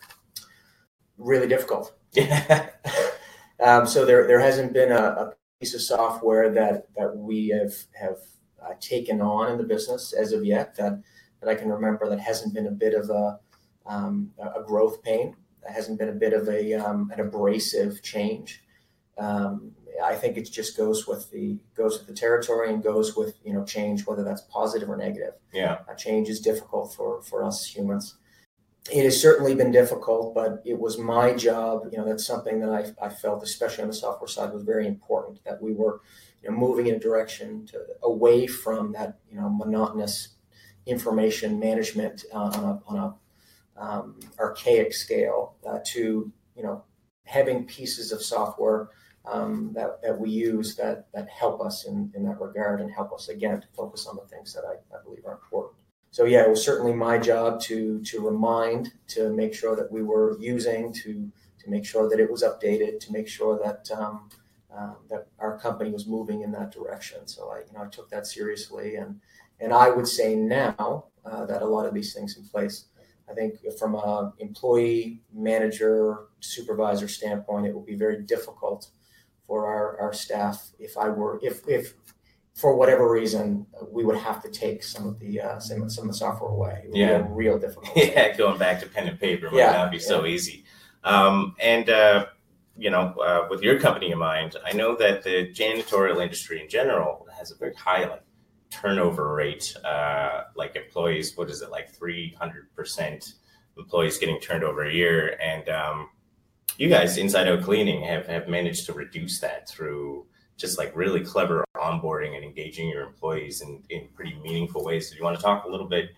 Really 1.17 1.47
difficult. 1.47 1.97
yeah, 2.11 2.69
Um, 3.59 3.87
so 3.87 4.05
there, 4.05 4.27
there 4.27 4.39
hasn't 4.39 4.73
been 4.73 4.91
a, 4.91 5.01
a 5.01 5.33
piece 5.59 5.73
of 5.73 5.81
software 5.81 6.51
that, 6.51 6.87
that 6.97 7.15
we 7.15 7.47
have 7.49 7.73
have 7.93 8.17
uh, 8.65 8.73
taken 8.79 9.21
on 9.21 9.51
in 9.51 9.57
the 9.57 9.63
business 9.63 10.13
as 10.13 10.31
of 10.31 10.43
yet 10.45 10.75
that, 10.75 11.01
that 11.41 11.49
I 11.49 11.55
can 11.55 11.69
remember 11.69 12.09
that 12.09 12.19
hasn't 12.19 12.53
been 12.53 12.67
a 12.67 12.71
bit 12.71 12.93
of 12.93 13.09
a, 13.09 13.39
um, 13.85 14.31
a 14.37 14.61
growth 14.63 15.01
pain. 15.03 15.35
That 15.63 15.73
hasn't 15.73 15.99
been 15.99 16.09
a 16.09 16.13
bit 16.13 16.33
of 16.33 16.47
a 16.47 16.73
um, 16.75 17.09
an 17.13 17.19
abrasive 17.19 18.01
change. 18.03 18.63
Um, 19.17 19.71
I 20.03 20.13
think 20.15 20.37
it 20.37 20.43
just 20.51 20.75
goes 20.77 21.07
with 21.07 21.31
the 21.31 21.57
goes 21.75 21.97
with 21.97 22.07
the 22.07 22.13
territory 22.13 22.71
and 22.71 22.83
goes 22.83 23.15
with 23.15 23.35
you 23.43 23.53
know 23.53 23.63
change, 23.65 24.05
whether 24.05 24.23
that's 24.23 24.41
positive 24.41 24.89
or 24.89 24.97
negative. 24.97 25.33
yeah, 25.53 25.79
Uh, 25.89 25.93
change 25.95 26.29
is 26.29 26.39
difficult 26.39 26.93
for 26.93 27.21
for 27.23 27.43
us 27.43 27.65
humans. 27.65 28.17
it 28.91 29.03
has 29.03 29.19
certainly 29.19 29.55
been 29.55 29.71
difficult, 29.71 30.35
but 30.35 30.61
it 30.65 30.77
was 30.79 30.99
my 30.99 31.33
job. 31.33 31.87
You 31.91 31.97
know, 31.97 32.05
that's 32.05 32.25
something 32.25 32.59
that 32.59 32.69
I, 32.69 33.05
I 33.07 33.09
felt, 33.09 33.41
especially 33.41 33.81
on 33.81 33.87
the 33.87 33.95
software 33.95 34.27
side, 34.27 34.53
was 34.53 34.61
very 34.63 34.85
important 34.85 35.43
that 35.45 35.59
we 35.61 35.73
were 35.73 36.01
you 36.45 36.51
know, 36.51 36.57
moving 36.57 36.87
in 36.87 36.95
a 36.95 36.99
direction 36.99 37.65
to 37.65 37.79
away 38.03 38.45
from 38.45 38.91
that 38.91 39.17
you 39.29 39.37
know 39.37 39.49
monotonous 39.49 40.35
information 40.85 41.59
management 41.59 42.23
uh, 42.31 42.37
on 42.37 42.63
a, 42.63 42.81
on 42.87 42.97
a 42.97 43.81
um, 43.81 44.19
archaic 44.39 44.93
scale 44.93 45.55
uh, 45.67 45.79
to 45.85 46.31
you 46.55 46.63
know 46.63 46.83
having 47.23 47.65
pieces 47.65 48.11
of 48.11 48.21
software 48.21 48.89
um, 49.25 49.71
that, 49.73 50.01
that 50.03 50.19
we 50.19 50.29
use 50.29 50.75
that 50.75 51.07
that 51.13 51.27
help 51.29 51.61
us 51.61 51.85
in, 51.87 52.11
in 52.15 52.23
that 52.23 52.39
regard 52.39 52.79
and 52.79 52.91
help 52.91 53.11
us 53.11 53.29
again 53.29 53.59
to 53.59 53.67
focus 53.75 54.05
on 54.05 54.15
the 54.15 54.27
things 54.27 54.53
that 54.53 54.63
I, 54.63 54.75
I 54.95 55.03
believe 55.03 55.25
are 55.25 55.33
important. 55.33 55.73
So 56.11 56.25
yeah, 56.25 56.43
it 56.43 56.49
was 56.49 56.63
certainly 56.63 56.93
my 56.93 57.17
job 57.17 57.59
to 57.61 58.01
to 58.03 58.21
remind, 58.21 58.93
to 59.07 59.33
make 59.33 59.55
sure 59.55 59.75
that 59.75 59.91
we 59.91 60.03
were 60.03 60.37
using, 60.39 60.93
to 60.93 61.31
to 61.59 61.69
make 61.69 61.85
sure 61.85 62.07
that 62.07 62.19
it 62.19 62.29
was 62.29 62.43
updated, 62.43 62.99
to 62.99 63.11
make 63.11 63.27
sure 63.27 63.59
that 63.63 63.89
um, 63.99 64.29
um, 64.77 64.97
that 65.09 65.27
our 65.39 65.57
company 65.57 65.91
was 65.91 66.07
moving 66.07 66.41
in 66.41 66.51
that 66.51 66.71
direction. 66.71 67.27
So 67.27 67.49
I 67.49 67.59
you 67.59 67.73
know 67.73 67.83
I 67.83 67.87
took 67.87 68.09
that 68.09 68.27
seriously, 68.27 68.95
and 68.95 69.19
and 69.59 69.73
I 69.73 69.89
would 69.89 70.07
say 70.07 70.35
now 70.35 71.05
uh, 71.25 71.45
that 71.45 71.61
a 71.61 71.65
lot 71.65 71.85
of 71.85 71.93
these 71.93 72.13
things 72.13 72.37
in 72.37 72.45
place. 72.45 72.85
I 73.29 73.33
think 73.33 73.55
from 73.79 73.95
a 73.95 74.33
employee, 74.37 75.21
manager, 75.33 76.27
supervisor 76.41 77.07
standpoint, 77.07 77.65
it 77.65 77.73
will 77.73 77.81
be 77.81 77.95
very 77.95 78.21
difficult 78.21 78.89
for 79.47 79.67
our, 79.67 79.99
our 79.99 80.13
staff 80.13 80.69
if 80.79 80.97
I 80.97 81.09
were 81.09 81.39
if 81.41 81.67
if 81.67 81.95
for 82.53 82.75
whatever 82.75 83.11
reason 83.11 83.65
we 83.91 84.05
would 84.05 84.17
have 84.17 84.41
to 84.43 84.49
take 84.49 84.83
some 84.83 85.07
of 85.07 85.19
the 85.19 85.41
uh, 85.41 85.59
some, 85.59 85.89
some 85.89 86.05
of 86.05 86.11
the 86.11 86.17
software 86.17 86.51
away. 86.51 86.85
yeah, 86.93 87.25
real 87.29 87.59
difficult. 87.59 87.91
yeah, 87.95 88.35
going 88.35 88.57
back 88.57 88.79
to 88.79 88.87
pen 88.87 89.07
and 89.07 89.19
paper 89.19 89.49
might 89.51 89.57
yeah, 89.57 89.71
not 89.71 89.91
be 89.91 89.97
yeah. 89.97 90.03
so 90.03 90.25
easy. 90.25 90.63
Um, 91.03 91.55
and 91.61 91.89
uh, 91.89 92.27
you 92.77 92.89
know, 92.89 93.13
uh, 93.19 93.47
with 93.49 93.61
your 93.61 93.79
company 93.79 94.11
in 94.11 94.17
mind, 94.17 94.57
I 94.65 94.73
know 94.73 94.95
that 94.97 95.23
the 95.23 95.47
janitorial 95.53 96.21
industry 96.21 96.61
in 96.61 96.69
general 96.69 97.27
has 97.37 97.51
a 97.51 97.55
very 97.55 97.73
high 97.73 98.05
like 98.05 98.23
turnover 98.69 99.33
rate. 99.33 99.75
Uh, 99.83 100.43
like 100.55 100.75
employees, 100.75 101.37
what 101.37 101.49
is 101.49 101.61
it 101.61 101.71
like 101.71 101.89
three 101.91 102.35
hundred 102.39 102.73
percent 102.75 103.35
employees 103.77 104.17
getting 104.17 104.39
turned 104.39 104.63
over 104.63 104.83
a 104.83 104.93
year, 104.93 105.37
and 105.41 105.69
um, 105.69 106.09
you 106.77 106.89
guys 106.89 107.17
inside 107.17 107.47
out 107.47 107.63
cleaning 107.63 108.03
have, 108.03 108.25
have 108.27 108.47
managed 108.47 108.85
to 108.85 108.93
reduce 108.93 109.39
that 109.39 109.67
through 109.69 110.25
just 110.57 110.77
like 110.77 110.95
really 110.95 111.21
clever 111.21 111.63
onboarding 111.75 112.35
and 112.35 112.43
engaging 112.43 112.87
your 112.87 113.03
employees 113.03 113.61
in, 113.61 113.83
in 113.89 114.07
pretty 114.15 114.35
meaningful 114.41 114.83
ways. 114.83 115.09
So 115.09 115.15
you 115.15 115.23
want 115.23 115.37
to 115.37 115.43
talk 115.43 115.65
a 115.65 115.69
little 115.69 115.87
bit 115.87 116.11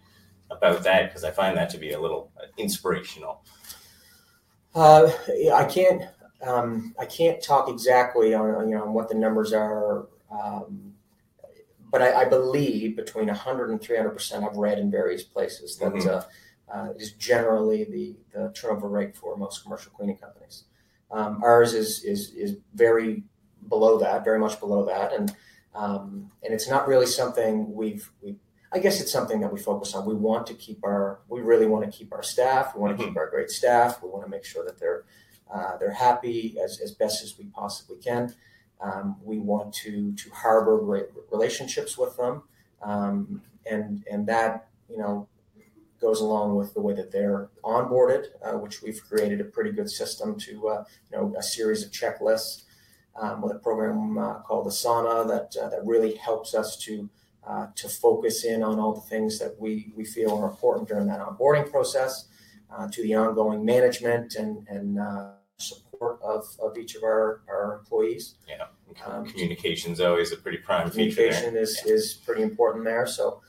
about 0.51 0.83
that? 0.83 1.09
Because 1.09 1.23
I 1.23 1.31
find 1.31 1.57
that 1.57 1.69
to 1.71 1.77
be 1.77 1.91
a 1.91 1.99
little 1.99 2.31
uh, 2.37 2.45
inspirational. 2.57 3.43
Uh, 4.75 5.11
I 5.53 5.65
can't 5.65 6.03
um, 6.45 6.93
I 6.99 7.05
can't 7.05 7.41
talk 7.41 7.69
exactly 7.69 8.33
on 8.33 8.69
you 8.69 8.75
know 8.75 8.83
on 8.83 8.93
what 8.93 9.09
the 9.09 9.15
numbers 9.15 9.53
are, 9.53 10.07
um, 10.31 10.93
but 11.91 12.01
I, 12.01 12.21
I, 12.21 12.25
believe 12.25 12.95
between 12.95 13.27
100 13.27 13.69
and 13.69 13.81
300 13.81 14.09
percent 14.11 14.43
I've 14.43 14.57
read 14.57 14.77
in 14.77 14.91
various 14.91 15.23
places 15.23 15.77
that 15.77 15.93
mm-hmm. 15.93 16.09
uh, 16.09 16.21
uh, 16.71 16.89
is 16.97 17.13
generally 17.13 17.85
the, 17.85 18.15
the 18.33 18.51
turnover 18.53 18.89
rate 18.89 19.15
for 19.15 19.37
most 19.37 19.63
commercial 19.63 19.91
cleaning 19.91 20.17
companies. 20.17 20.65
Um, 21.11 21.41
ours 21.43 21.73
is, 21.73 22.03
is, 22.03 22.31
is 22.31 22.57
very 22.73 23.23
below 23.69 23.97
that, 23.99 24.25
very 24.25 24.39
much 24.39 24.59
below 24.59 24.85
that. 24.85 25.13
And, 25.13 25.33
um, 25.73 26.31
and 26.43 26.53
it's 26.53 26.69
not 26.69 26.87
really 26.87 27.05
something 27.05 27.73
we've, 27.73 28.11
we, 28.21 28.35
I 28.73 28.79
guess 28.79 28.99
it's 28.99 29.11
something 29.11 29.39
that 29.39 29.53
we 29.53 29.59
focus 29.59 29.95
on. 29.95 30.05
We 30.05 30.15
want 30.15 30.45
to 30.47 30.53
keep 30.53 30.83
our, 30.83 31.19
we 31.29 31.41
really 31.41 31.67
want 31.67 31.89
to 31.89 31.97
keep 31.97 32.11
our 32.11 32.23
staff. 32.23 32.75
We 32.75 32.81
want 32.81 32.97
to 32.97 33.01
keep 33.01 33.11
mm-hmm. 33.11 33.19
our 33.19 33.29
great 33.29 33.49
staff. 33.49 34.03
We 34.03 34.09
want 34.09 34.25
to 34.25 34.29
make 34.29 34.43
sure 34.43 34.65
that 34.65 34.77
they're, 34.77 35.05
uh, 35.53 35.77
they're 35.77 35.91
happy 35.91 36.55
as, 36.63 36.79
as 36.81 36.91
best 36.91 37.23
as 37.23 37.37
we 37.37 37.45
possibly 37.45 37.97
can. 37.97 38.33
Um, 38.79 39.15
we 39.23 39.39
want 39.39 39.73
to, 39.75 40.13
to 40.13 40.29
harbor 40.29 40.77
great 40.79 41.07
relationships 41.31 41.97
with 41.97 42.15
them. 42.17 42.43
Um, 42.81 43.41
and, 43.69 44.05
and 44.11 44.27
that, 44.27 44.67
you 44.89 44.97
know, 44.97 45.27
goes 45.99 46.21
along 46.21 46.55
with 46.55 46.73
the 46.73 46.81
way 46.81 46.93
that 46.93 47.11
they're 47.11 47.49
onboarded, 47.63 48.27
uh, 48.43 48.57
which 48.57 48.81
we've 48.81 49.01
created 49.09 49.41
a 49.41 49.45
pretty 49.45 49.71
good 49.71 49.89
system 49.89 50.37
to, 50.39 50.67
uh, 50.67 50.83
you 51.11 51.17
know, 51.17 51.35
a 51.37 51.43
series 51.43 51.83
of 51.83 51.91
checklists 51.91 52.63
um, 53.19 53.41
with 53.41 53.51
a 53.51 53.59
program 53.59 54.17
uh, 54.17 54.35
called 54.41 54.67
Asana 54.67 55.27
that 55.27 55.59
uh, 55.59 55.69
that 55.69 55.85
really 55.85 56.15
helps 56.15 56.53
us 56.53 56.77
to 56.77 57.09
uh, 57.47 57.67
to 57.75 57.87
focus 57.87 58.43
in 58.43 58.61
on 58.61 58.79
all 58.79 58.93
the 58.93 59.01
things 59.01 59.39
that 59.39 59.59
we 59.59 59.91
we 59.95 60.05
feel 60.05 60.37
are 60.37 60.49
important 60.49 60.87
during 60.87 61.07
that 61.07 61.19
onboarding 61.19 61.69
process, 61.69 62.27
uh, 62.75 62.87
to 62.91 63.01
the 63.03 63.15
ongoing 63.15 63.63
management 63.63 64.35
and 64.35 64.67
and 64.67 64.99
support 65.57 66.21
of, 66.21 66.45
of 66.61 66.77
each 66.77 66.93
of 66.95 67.03
our, 67.03 67.41
our 67.49 67.79
employees. 67.79 68.35
Yeah, 68.47 68.65
um, 69.05 69.25
communication 69.25 69.91
is 69.91 69.99
always 69.99 70.31
a 70.31 70.37
pretty 70.37 70.59
prime 70.59 70.89
communication 70.89 71.45
feature. 71.45 71.57
is, 71.57 71.81
yeah. 71.85 71.93
is 71.93 72.13
pretty 72.13 72.43
important 72.43 72.85
there. 72.85 73.07
So 73.07 73.41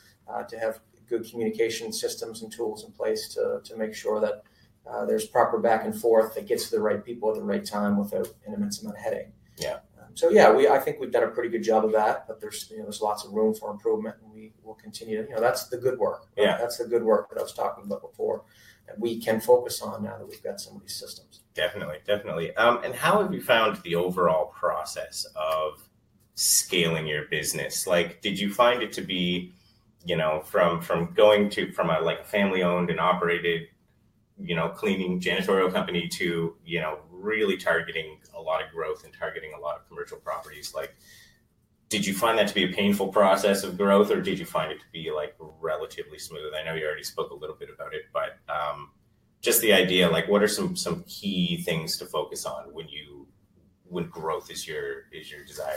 to 0.48 0.58
have 0.58 0.80
good 1.08 1.28
communication 1.28 1.92
systems 1.92 2.42
and 2.42 2.52
tools 2.52 2.84
in 2.84 2.92
place 2.92 3.28
to, 3.34 3.60
to 3.64 3.76
make 3.76 3.94
sure 3.94 4.20
that 4.20 4.42
uh, 4.88 5.04
there's 5.04 5.26
proper 5.26 5.58
back 5.58 5.84
and 5.84 5.98
forth 5.98 6.34
that 6.34 6.46
gets 6.46 6.70
to 6.70 6.76
the 6.76 6.80
right 6.80 7.04
people 7.04 7.30
at 7.30 7.36
the 7.36 7.42
right 7.42 7.64
time 7.64 7.98
without 7.98 8.28
an 8.46 8.54
immense 8.54 8.80
amount 8.82 8.96
of 8.96 9.02
headache. 9.02 9.28
Yeah. 9.58 9.78
Um, 9.98 10.14
so 10.14 10.30
yeah, 10.30 10.50
we 10.50 10.68
I 10.68 10.78
think 10.78 10.98
we've 11.00 11.12
done 11.12 11.24
a 11.24 11.28
pretty 11.28 11.50
good 11.50 11.62
job 11.62 11.84
of 11.84 11.92
that, 11.92 12.26
but 12.26 12.40
there's 12.40 12.70
you 12.70 12.78
know 12.78 12.84
there's 12.84 13.02
lots 13.02 13.24
of 13.24 13.32
room 13.32 13.54
for 13.54 13.70
improvement, 13.70 14.16
and 14.22 14.32
we 14.32 14.52
will 14.62 14.74
continue. 14.74 15.22
To, 15.22 15.28
you 15.28 15.34
know, 15.34 15.40
that's 15.40 15.68
the 15.68 15.76
good 15.76 15.98
work. 15.98 16.28
Right? 16.36 16.46
Yeah. 16.46 16.58
That's 16.58 16.78
the 16.78 16.86
good 16.86 17.02
work 17.02 17.28
that 17.30 17.38
I 17.38 17.42
was 17.42 17.52
talking 17.52 17.84
about 17.84 18.02
before 18.02 18.44
we 18.96 19.20
can 19.20 19.40
focus 19.40 19.82
on 19.82 20.02
now 20.02 20.16
that 20.18 20.28
we've 20.28 20.42
got 20.42 20.60
some 20.60 20.76
of 20.76 20.82
these 20.82 20.94
systems. 20.94 21.40
Definitely, 21.54 21.98
definitely. 22.06 22.54
Um, 22.56 22.80
and 22.84 22.94
how 22.94 23.20
have 23.22 23.34
you 23.34 23.42
found 23.42 23.82
the 23.82 23.96
overall 23.96 24.46
process 24.46 25.26
of 25.34 25.88
scaling 26.34 27.06
your 27.06 27.24
business? 27.24 27.86
Like, 27.86 28.22
did 28.22 28.38
you 28.38 28.52
find 28.52 28.82
it 28.82 28.92
to 28.92 29.02
be 29.02 29.52
you 30.04 30.16
know, 30.16 30.40
from 30.40 30.80
from 30.80 31.12
going 31.14 31.50
to 31.50 31.72
from 31.72 31.90
a 31.90 32.00
like 32.00 32.26
family 32.26 32.62
owned 32.62 32.90
and 32.90 33.00
operated, 33.00 33.68
you 34.38 34.54
know, 34.54 34.68
cleaning 34.68 35.20
janitorial 35.20 35.72
company 35.72 36.08
to 36.08 36.56
you 36.64 36.80
know 36.80 36.98
really 37.10 37.56
targeting 37.56 38.18
a 38.34 38.40
lot 38.40 38.64
of 38.64 38.70
growth 38.72 39.04
and 39.04 39.12
targeting 39.12 39.52
a 39.56 39.60
lot 39.60 39.76
of 39.76 39.88
commercial 39.88 40.18
properties. 40.18 40.74
Like, 40.74 40.94
did 41.88 42.06
you 42.06 42.14
find 42.14 42.38
that 42.38 42.48
to 42.48 42.54
be 42.54 42.64
a 42.64 42.72
painful 42.72 43.08
process 43.08 43.64
of 43.64 43.76
growth, 43.78 44.10
or 44.10 44.20
did 44.20 44.38
you 44.38 44.44
find 44.44 44.70
it 44.70 44.78
to 44.80 44.86
be 44.92 45.10
like 45.10 45.34
relatively 45.60 46.18
smooth? 46.18 46.52
I 46.54 46.62
know 46.64 46.74
you 46.74 46.86
already 46.86 47.02
spoke 47.02 47.30
a 47.30 47.34
little 47.34 47.56
bit 47.56 47.70
about 47.74 47.94
it, 47.94 48.02
but 48.12 48.38
um, 48.52 48.90
just 49.40 49.60
the 49.60 49.72
idea, 49.72 50.08
like, 50.08 50.28
what 50.28 50.42
are 50.42 50.48
some 50.48 50.76
some 50.76 51.04
key 51.06 51.62
things 51.62 51.96
to 51.98 52.06
focus 52.06 52.44
on 52.44 52.72
when 52.72 52.88
you 52.88 53.26
when 53.84 54.08
growth 54.08 54.50
is 54.50 54.66
your 54.66 55.04
is 55.12 55.30
your 55.30 55.44
desire? 55.44 55.76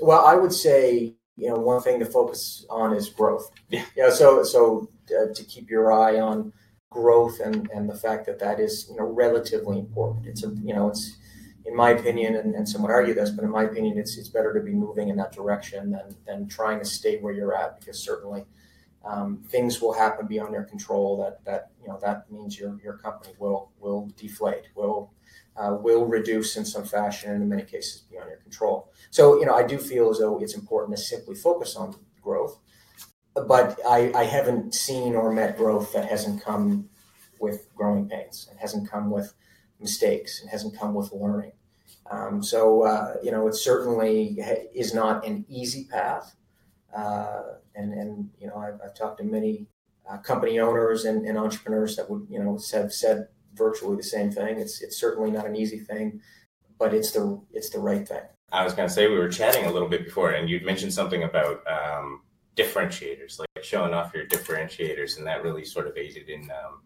Well, 0.00 0.24
I 0.24 0.36
would 0.36 0.52
say 0.52 1.14
you 1.40 1.48
know, 1.48 1.56
one 1.56 1.80
thing 1.80 1.98
to 2.00 2.06
focus 2.06 2.66
on 2.68 2.94
is 2.94 3.08
growth. 3.08 3.50
Yeah. 3.70 3.84
You 3.96 4.02
know, 4.04 4.10
so 4.10 4.42
so 4.44 4.90
uh, 5.08 5.32
to 5.32 5.44
keep 5.44 5.70
your 5.70 5.90
eye 5.90 6.20
on 6.20 6.52
growth 6.90 7.40
and 7.40 7.70
and 7.70 7.88
the 7.88 7.94
fact 7.94 8.26
that 8.26 8.38
that 8.40 8.60
is 8.60 8.88
you 8.90 8.96
know 8.96 9.04
relatively 9.04 9.78
important. 9.78 10.26
It's 10.26 10.44
a 10.44 10.48
you 10.48 10.74
know 10.74 10.88
it's 10.88 11.16
in 11.66 11.76
my 11.76 11.90
opinion, 11.90 12.36
and, 12.36 12.54
and 12.54 12.68
some 12.68 12.82
would 12.82 12.90
argue 12.90 13.14
this, 13.14 13.30
but 13.30 13.44
in 13.44 13.50
my 13.50 13.64
opinion, 13.64 13.98
it's 13.98 14.16
it's 14.16 14.28
better 14.28 14.52
to 14.54 14.60
be 14.60 14.72
moving 14.72 15.08
in 15.08 15.16
that 15.16 15.32
direction 15.32 15.90
than 15.90 16.16
than 16.26 16.48
trying 16.48 16.78
to 16.78 16.84
stay 16.84 17.18
where 17.18 17.32
you're 17.32 17.54
at 17.54 17.80
because 17.80 17.98
certainly. 18.02 18.44
Um, 19.02 19.42
things 19.48 19.80
will 19.80 19.94
happen 19.94 20.26
beyond 20.26 20.52
your 20.52 20.64
control. 20.64 21.16
That 21.22 21.42
that 21.46 21.70
you 21.80 21.88
know 21.88 21.98
that 22.02 22.30
means 22.30 22.58
your 22.58 22.78
your 22.84 22.98
company 22.98 23.32
will 23.38 23.72
will 23.80 24.10
deflate, 24.14 24.64
will 24.74 25.14
uh, 25.56 25.76
will 25.80 26.06
reduce 26.06 26.56
in 26.56 26.64
some 26.64 26.84
fashion, 26.84 27.32
and 27.32 27.42
in 27.42 27.48
many 27.48 27.62
cases 27.62 28.02
beyond 28.10 28.28
your 28.28 28.38
control. 28.38 28.90
So, 29.10 29.38
you 29.38 29.46
know, 29.46 29.54
I 29.54 29.62
do 29.62 29.78
feel 29.78 30.10
as 30.10 30.18
though 30.18 30.38
it's 30.38 30.54
important 30.54 30.96
to 30.96 31.02
simply 31.02 31.34
focus 31.34 31.76
on 31.76 31.96
growth, 32.22 32.58
but 33.34 33.78
I, 33.86 34.12
I 34.14 34.24
haven't 34.24 34.74
seen 34.74 35.14
or 35.14 35.32
met 35.32 35.56
growth 35.56 35.92
that 35.92 36.08
hasn't 36.08 36.42
come 36.42 36.88
with 37.38 37.68
growing 37.74 38.08
pains. 38.08 38.48
It 38.52 38.58
hasn't 38.58 38.90
come 38.90 39.10
with 39.10 39.34
mistakes. 39.80 40.40
and 40.40 40.50
hasn't 40.50 40.78
come 40.78 40.94
with 40.94 41.12
learning. 41.12 41.52
Um, 42.10 42.42
so, 42.42 42.82
uh, 42.82 43.14
you 43.22 43.30
know, 43.30 43.46
it 43.46 43.54
certainly 43.54 44.38
is 44.74 44.94
not 44.94 45.24
an 45.26 45.44
easy 45.48 45.84
path. 45.84 46.34
Uh, 46.94 47.42
and, 47.74 47.92
and, 47.92 48.30
you 48.38 48.48
know, 48.48 48.56
I've, 48.56 48.80
I've 48.84 48.94
talked 48.94 49.18
to 49.18 49.24
many 49.24 49.66
uh, 50.10 50.18
company 50.18 50.58
owners 50.58 51.04
and, 51.04 51.24
and, 51.24 51.38
entrepreneurs 51.38 51.94
that 51.96 52.10
would, 52.10 52.26
you 52.28 52.42
know, 52.42 52.58
have 52.72 52.92
said 52.92 53.28
virtually 53.54 53.96
the 53.96 54.02
same 54.02 54.30
thing. 54.30 54.58
It's 54.58 54.82
it's 54.82 54.96
certainly 54.96 55.30
not 55.30 55.46
an 55.46 55.54
easy 55.54 55.78
thing, 55.78 56.20
but 56.78 56.92
it's 56.92 57.12
the 57.12 57.40
it's 57.52 57.70
the 57.70 57.78
right 57.78 58.06
thing. 58.06 58.22
I 58.52 58.64
was 58.64 58.72
going 58.72 58.88
to 58.88 58.94
say 58.94 59.06
we 59.06 59.18
were 59.18 59.28
chatting 59.28 59.66
a 59.66 59.70
little 59.70 59.88
bit 59.88 60.04
before, 60.04 60.32
and 60.32 60.50
you'd 60.50 60.64
mentioned 60.64 60.92
something 60.92 61.22
about 61.22 61.62
um, 61.68 62.22
differentiators, 62.56 63.38
like 63.38 63.48
showing 63.62 63.94
off 63.94 64.12
your 64.12 64.26
differentiators, 64.26 65.18
and 65.18 65.26
that 65.26 65.44
really 65.44 65.64
sort 65.64 65.86
of 65.86 65.96
aided 65.96 66.28
in 66.28 66.50
um, 66.50 66.82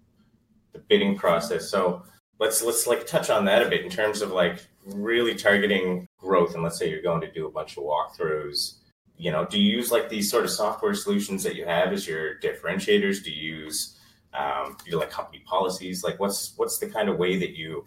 the 0.73 0.79
bidding 0.81 1.17
process. 1.17 1.71
So 1.71 2.03
let's 2.39 2.63
let's 2.63 2.87
like 2.87 3.07
touch 3.07 3.31
on 3.31 3.45
that 3.45 3.63
a 3.63 3.69
bit 3.69 3.85
in 3.85 3.91
terms 3.91 4.23
of 4.23 4.31
like 4.31 4.67
really 4.87 5.35
targeting 5.35 6.09
growth. 6.19 6.55
And 6.55 6.63
let's 6.63 6.79
say 6.79 6.91
you're 6.91 7.03
going 7.03 7.21
to 7.23 7.33
do 7.33 7.47
a 7.47 7.51
bunch 7.51 7.77
of 7.77 7.85
walkthroughs. 7.85 8.79
You 9.17 9.31
know, 9.33 9.45
do 9.45 9.61
you 9.61 9.77
use 9.77 9.93
like 9.93 10.09
these 10.09 10.31
sort 10.31 10.45
of 10.45 10.51
software 10.51 10.95
solutions 10.95 11.43
that 11.45 11.55
you 11.55 11.65
have 11.67 11.93
as 11.93 12.07
your 12.07 12.39
differentiators? 12.41 13.23
Do 13.23 13.31
you 13.31 13.55
use 13.65 13.97
Um, 14.35 14.77
you 14.85 14.99
like 14.99 15.11
company 15.11 15.41
policies. 15.47 16.03
Like, 16.03 16.19
what's 16.19 16.55
what's 16.59 16.79
the 16.81 16.91
kind 16.91 17.09
of 17.09 17.19
way 17.19 17.39
that 17.39 17.55
you, 17.57 17.85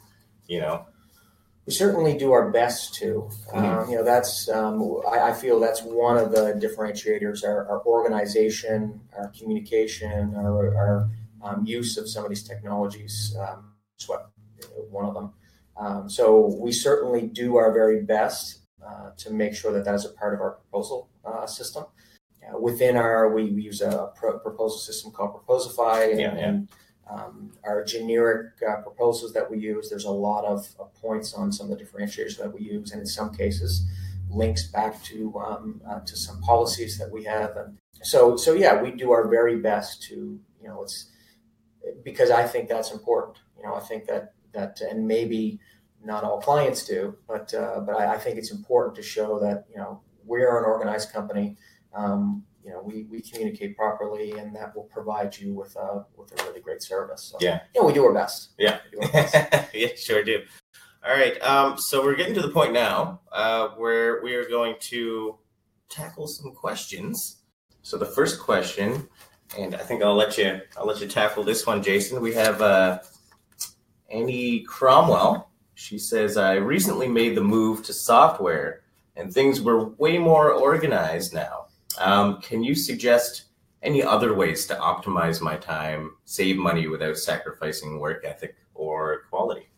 you 0.48 0.62
know, 0.62 0.86
We 1.68 1.74
certainly 1.74 2.18
do 2.18 2.32
our 2.32 2.50
best 2.50 2.96
to. 2.96 3.30
Um, 3.52 3.90
you 3.90 3.98
know, 3.98 4.04
that's 4.04 4.48
um, 4.48 5.02
I, 5.06 5.32
I 5.32 5.34
feel 5.34 5.60
that's 5.60 5.84
one 5.84 6.18
of 6.18 6.32
the 6.32 6.54
differentiators: 6.54 7.44
our, 7.44 7.68
our 7.68 7.86
organization, 7.86 9.02
our 9.18 9.34
communication, 9.38 10.34
our, 10.36 10.74
our 10.78 11.10
um, 11.44 11.66
use 11.66 11.98
of 11.98 12.10
some 12.10 12.24
of 12.24 12.30
these 12.30 12.44
technologies. 12.44 13.36
Um, 13.38 13.74
one 14.90 15.06
of 15.06 15.14
them. 15.14 15.34
Um, 15.78 16.10
so 16.10 16.56
we 16.60 16.72
certainly 16.72 17.28
do 17.28 17.58
our 17.58 17.72
very 17.72 18.02
best 18.04 18.60
uh, 18.86 19.12
to 19.18 19.32
make 19.32 19.54
sure 19.54 19.72
that 19.72 19.86
that 19.86 19.96
is 19.96 20.06
a 20.06 20.10
part 20.10 20.34
of 20.34 20.42
our 20.42 20.52
proposal 20.52 21.10
uh, 21.26 21.46
system. 21.46 21.86
Uh, 22.48 22.60
within 22.60 22.96
our, 22.96 23.34
we, 23.34 23.52
we 23.52 23.62
use 23.62 23.82
a 23.82 24.12
pro- 24.16 24.40
proposal 24.40 24.78
system 24.78 25.12
called 25.12 25.36
Proposify, 25.36 26.12
and, 26.12 26.20
Yeah, 26.20 26.36
yeah. 26.36 26.48
and 26.48 26.70
um, 27.10 27.52
our 27.64 27.84
generic 27.84 28.54
uh, 28.68 28.82
proposals 28.82 29.34
that 29.34 29.50
we 29.50 29.60
use. 29.60 29.90
There's 29.90 30.06
a 30.06 30.12
lot 30.12 30.46
of, 30.46 30.68
of 30.80 30.94
points 30.96 31.34
on 31.34 31.52
some 31.52 31.72
of 31.72 31.78
the 31.78 31.84
differentiators 31.84 32.38
that 32.38 32.54
we 32.54 32.62
use, 32.62 32.92
and 32.92 33.02
in 33.02 33.08
some 33.08 33.34
cases, 33.34 33.86
links 34.30 34.68
back 34.68 35.02
to 35.04 35.34
um, 35.40 35.82
uh, 35.90 36.00
to 36.02 36.16
some 36.18 36.42
policies 36.42 36.98
that 36.98 37.10
we 37.12 37.24
have. 37.24 37.56
And 37.56 37.78
so, 38.02 38.36
so 38.36 38.54
yeah, 38.54 38.82
we 38.82 38.92
do 38.92 39.12
our 39.12 39.28
very 39.28 39.58
best 39.58 40.04
to, 40.04 40.16
you 40.62 40.68
know, 40.68 40.84
it's 40.84 41.10
because 42.04 42.30
I 42.30 42.44
think 42.44 42.68
that's 42.68 42.92
important. 42.92 43.38
You 43.58 43.64
know, 43.64 43.76
I 43.76 43.80
think 43.80 44.06
that 44.08 44.34
that, 44.58 44.82
and 44.82 45.08
maybe 45.08 45.60
not 46.04 46.24
all 46.24 46.40
clients 46.42 46.86
do, 46.86 47.16
but 47.28 47.54
uh, 47.54 47.80
but 47.86 47.96
I, 47.96 48.16
I 48.16 48.18
think 48.18 48.38
it's 48.38 48.52
important 48.52 48.96
to 48.96 49.04
show 49.04 49.40
that 49.40 49.66
you 49.70 49.78
know 49.78 50.02
we're 50.26 50.58
an 50.60 50.66
organized 50.66 51.12
company. 51.14 51.58
Um, 51.94 52.44
you 52.64 52.74
know, 52.74 52.82
we, 52.84 53.04
we 53.10 53.22
communicate 53.22 53.78
properly, 53.78 54.34
and 54.34 54.54
that 54.54 54.76
will 54.76 54.84
provide 54.84 55.38
you 55.38 55.54
with 55.54 55.74
a 55.78 56.06
with 56.18 56.38
a 56.38 56.44
really 56.46 56.60
great 56.60 56.84
service. 56.84 57.24
So, 57.32 57.38
Yeah. 57.40 57.62
you 57.74 57.82
know, 57.82 57.88
we 57.88 57.94
do 57.94 58.04
our 58.04 58.14
best. 58.14 58.50
Yeah. 58.58 58.80
We 58.92 59.00
do 59.00 59.06
our 59.06 59.12
best. 59.14 59.70
yeah, 59.74 59.88
sure 59.96 60.22
do. 60.22 60.42
All 61.06 61.14
right. 61.14 61.42
Um, 61.42 61.78
so 61.78 62.04
we're 62.04 62.16
getting 62.16 62.34
to 62.34 62.42
the 62.42 62.50
point 62.50 62.74
now 62.74 63.22
uh, 63.32 63.70
where 63.78 64.22
we 64.22 64.36
are 64.36 64.50
going 64.50 64.76
to 64.92 65.38
tackle 65.90 66.28
some 66.28 66.52
questions. 66.52 67.38
So 67.84 67.98
the 67.98 68.06
first 68.06 68.42
question, 68.42 69.08
and 69.58 69.74
I 69.74 69.80
think 69.80 70.04
I'll 70.04 70.16
let 70.16 70.38
you 70.38 70.60
I'll 70.76 70.86
let 70.86 71.00
you 71.00 71.08
tackle 71.08 71.46
this 71.46 71.66
one, 71.66 71.82
Jason. 71.82 72.22
We 72.22 72.34
have 72.34 72.62
uh, 72.62 73.00
Annie 74.10 74.62
Cromwell. 74.62 75.50
She 75.76 75.98
says, 76.00 76.38
"I 76.38 76.56
recently 76.56 77.08
made 77.08 77.36
the 77.36 77.42
move 77.42 77.84
to 77.84 77.94
software, 77.94 78.82
and 79.16 79.32
things 79.32 79.62
were 79.62 79.90
way 79.90 80.18
more 80.18 80.52
organized 80.52 81.34
now. 81.34 81.68
Um, 82.00 82.42
can 82.42 82.64
you 82.64 82.76
suggest 82.76 83.46
any 83.84 84.02
other 84.02 84.34
ways 84.34 84.66
to 84.68 84.76
optimize 84.76 85.42
my 85.42 85.56
time, 85.58 86.18
save 86.26 86.58
money 86.58 86.88
without 86.88 87.18
sacrificing 87.18 88.00
work 88.00 88.24
ethic 88.26 88.56
or 88.74 89.24
quality?" 89.30 89.70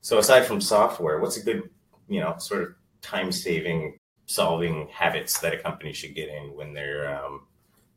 So 0.00 0.18
aside 0.18 0.46
from 0.46 0.60
software, 0.60 1.18
what's 1.20 1.36
a 1.36 1.42
good, 1.42 1.68
you 2.08 2.20
know, 2.20 2.36
sort 2.38 2.62
of 2.62 2.74
time 3.02 3.30
saving 3.30 3.98
solving 4.24 4.88
habits 4.88 5.38
that 5.40 5.54
a 5.54 5.58
company 5.58 5.92
should 5.92 6.14
get 6.14 6.28
in 6.28 6.54
when 6.54 6.72
their 6.72 7.18
um, 7.18 7.46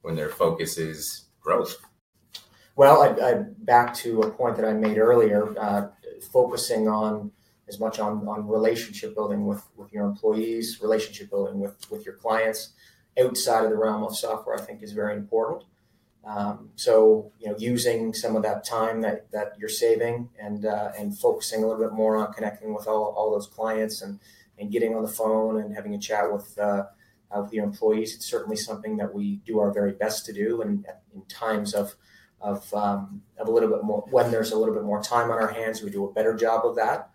when 0.02 0.16
their 0.16 0.30
focus 0.30 0.78
is 0.78 1.26
growth? 1.40 1.78
Well, 2.76 3.02
I, 3.02 3.30
I 3.30 3.34
back 3.60 3.94
to 3.96 4.22
a 4.22 4.32
point 4.32 4.56
that 4.56 4.66
I 4.66 4.74
made 4.74 4.98
earlier, 4.98 5.54
uh, 5.60 5.90
focusing 6.32 6.88
on 6.88 7.32
as 7.68 7.80
much 7.80 8.00
on, 8.00 8.28
on 8.28 8.48
relationship 8.48 9.14
building 9.16 9.46
with, 9.46 9.64
with 9.76 9.92
your 9.94 10.06
employees, 10.06 10.80
relationship 10.82 11.30
building 11.30 11.60
with, 11.60 11.90
with 11.90 12.06
your 12.06 12.16
clients 12.16 12.70
outside 13.22 13.66
of 13.66 13.72
the 13.72 13.78
realm 13.78 14.04
of 14.04 14.16
software, 14.16 14.56
I 14.58 14.62
think 14.62 14.84
is 14.84 14.94
very 14.94 15.16
important. 15.16 15.64
Um, 16.24 16.70
so, 16.76 17.32
you 17.40 17.50
know, 17.50 17.56
using 17.58 18.14
some 18.14 18.36
of 18.36 18.44
that 18.44 18.64
time 18.64 19.02
that, 19.02 19.32
that 19.32 19.54
you're 19.58 19.70
saving 19.70 20.30
and, 20.40 20.66
uh, 20.66 20.92
and 20.98 21.18
focusing 21.18 21.64
a 21.64 21.68
little 21.68 21.84
bit 21.84 21.94
more 21.94 22.18
on 22.18 22.32
connecting 22.34 22.74
with 22.74 22.88
all, 22.88 23.14
all 23.18 23.32
those 23.32 23.48
clients 23.48 24.02
and, 24.02 24.20
and 24.60 24.72
getting 24.72 24.96
on 24.96 25.02
the 25.02 25.10
phone 25.10 25.60
and 25.60 25.76
having 25.76 25.96
a 25.96 26.00
chat 26.00 26.32
with, 26.32 26.58
uh, 26.60 26.86
uh, 27.32 27.42
with 27.42 27.54
your 27.54 27.64
employees, 27.64 28.16
it's 28.16 28.26
certainly 28.26 28.56
something 28.56 28.98
that 28.98 29.14
we 29.14 29.38
do 29.46 29.60
our 29.60 29.72
very 29.72 29.94
best 29.94 30.26
to 30.26 30.34
do. 30.34 30.62
And 30.62 30.86
in 31.14 31.24
times 31.24 31.74
of, 31.74 31.96
of, 32.42 32.74
um, 32.74 33.22
of 33.38 33.48
a 33.48 33.52
little 33.52 33.70
bit 33.70 33.84
more, 33.84 34.06
when 34.10 34.32
there's 34.32 34.52
a 34.52 34.58
little 34.58 34.74
bit 34.74 34.84
more 34.84 35.02
time 35.02 35.32
on 35.32 35.38
our 35.38 35.52
hands, 35.52 35.82
we 35.82 35.90
do 35.90 36.06
a 36.06 36.12
better 36.12 36.36
job 36.36 36.66
of 36.66 36.76
that. 36.76 37.10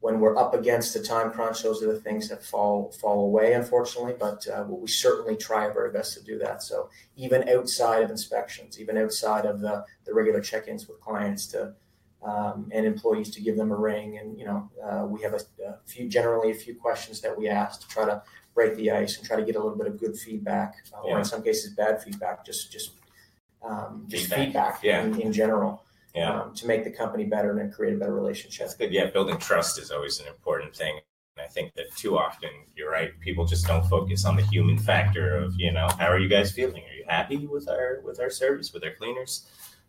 When 0.00 0.18
we're 0.18 0.36
up 0.36 0.52
against 0.52 0.94
the 0.94 1.00
time 1.00 1.30
crunch, 1.30 1.62
those 1.62 1.80
are 1.82 1.92
the 1.92 2.00
things 2.00 2.28
that 2.28 2.44
fall 2.44 2.90
fall 3.00 3.24
away, 3.24 3.52
unfortunately. 3.52 4.14
But 4.18 4.44
uh, 4.48 4.64
we 4.68 4.88
certainly 4.88 5.36
try 5.36 5.66
our 5.66 5.72
very 5.72 5.92
best 5.92 6.14
to 6.14 6.24
do 6.24 6.38
that. 6.38 6.64
So 6.64 6.90
even 7.16 7.48
outside 7.48 8.02
of 8.02 8.10
inspections, 8.10 8.80
even 8.80 8.98
outside 8.98 9.46
of 9.46 9.60
the, 9.60 9.84
the 10.04 10.12
regular 10.12 10.40
check-ins 10.40 10.88
with 10.88 11.00
clients 11.00 11.46
to 11.48 11.74
um, 12.24 12.68
and 12.72 12.86
employees 12.86 13.30
to 13.30 13.40
give 13.40 13.56
them 13.56 13.70
a 13.70 13.76
ring, 13.76 14.18
and 14.18 14.38
you 14.38 14.44
know 14.44 14.70
uh, 14.84 15.04
we 15.06 15.22
have 15.22 15.34
a, 15.34 15.40
a 15.66 15.78
few 15.86 16.08
generally 16.08 16.50
a 16.50 16.54
few 16.54 16.74
questions 16.74 17.20
that 17.20 17.36
we 17.36 17.48
ask 17.48 17.80
to 17.80 17.88
try 17.88 18.04
to 18.04 18.22
break 18.54 18.76
the 18.76 18.90
ice 18.90 19.18
and 19.18 19.26
try 19.26 19.36
to 19.36 19.44
get 19.44 19.56
a 19.56 19.58
little 19.58 19.76
bit 19.76 19.86
of 19.86 19.98
good 19.98 20.16
feedback, 20.16 20.74
uh, 20.94 21.00
or 21.02 21.18
in 21.18 21.24
some 21.24 21.42
cases 21.42 21.74
bad 21.74 22.02
feedback, 22.02 22.44
just 22.44 22.70
just 22.72 22.92
um, 23.64 24.04
just 24.08 24.24
Feedback. 24.24 24.38
feedback, 24.46 24.82
Yeah. 24.82 25.02
in, 25.04 25.20
in 25.20 25.32
general 25.32 25.84
Yeah. 26.14 26.40
um, 26.42 26.54
to 26.54 26.66
make 26.66 26.84
the 26.84 26.90
company 26.90 27.24
better 27.24 27.58
and 27.58 27.72
create 27.72 27.94
a 27.94 27.98
better 27.98 28.14
relationship. 28.14 28.66
That's 28.66 28.76
good. 28.76 28.92
Yeah, 28.92 29.06
building 29.10 29.38
trust 29.38 29.78
is 29.78 29.90
always 29.90 30.20
an 30.20 30.26
important 30.26 30.74
thing. 30.76 31.00
And 31.36 31.44
I 31.44 31.48
think 31.48 31.72
that 31.74 31.94
too 31.96 32.18
often, 32.18 32.50
you're 32.76 32.90
right, 32.90 33.18
people 33.20 33.46
just 33.46 33.66
don't 33.66 33.86
focus 33.88 34.24
on 34.26 34.36
the 34.36 34.42
human 34.42 34.76
factor 34.78 35.36
of, 35.36 35.54
you 35.58 35.72
know, 35.72 35.88
how 35.98 36.08
are 36.08 36.18
you 36.18 36.28
guys 36.28 36.52
feeling? 36.52 36.82
Are 36.82 36.94
you 36.94 37.04
happy 37.08 37.46
with 37.46 37.68
our 37.68 38.00
with 38.04 38.20
our 38.20 38.28
service, 38.30 38.72
with 38.74 38.84
our 38.84 38.92
cleaners? 38.94 39.46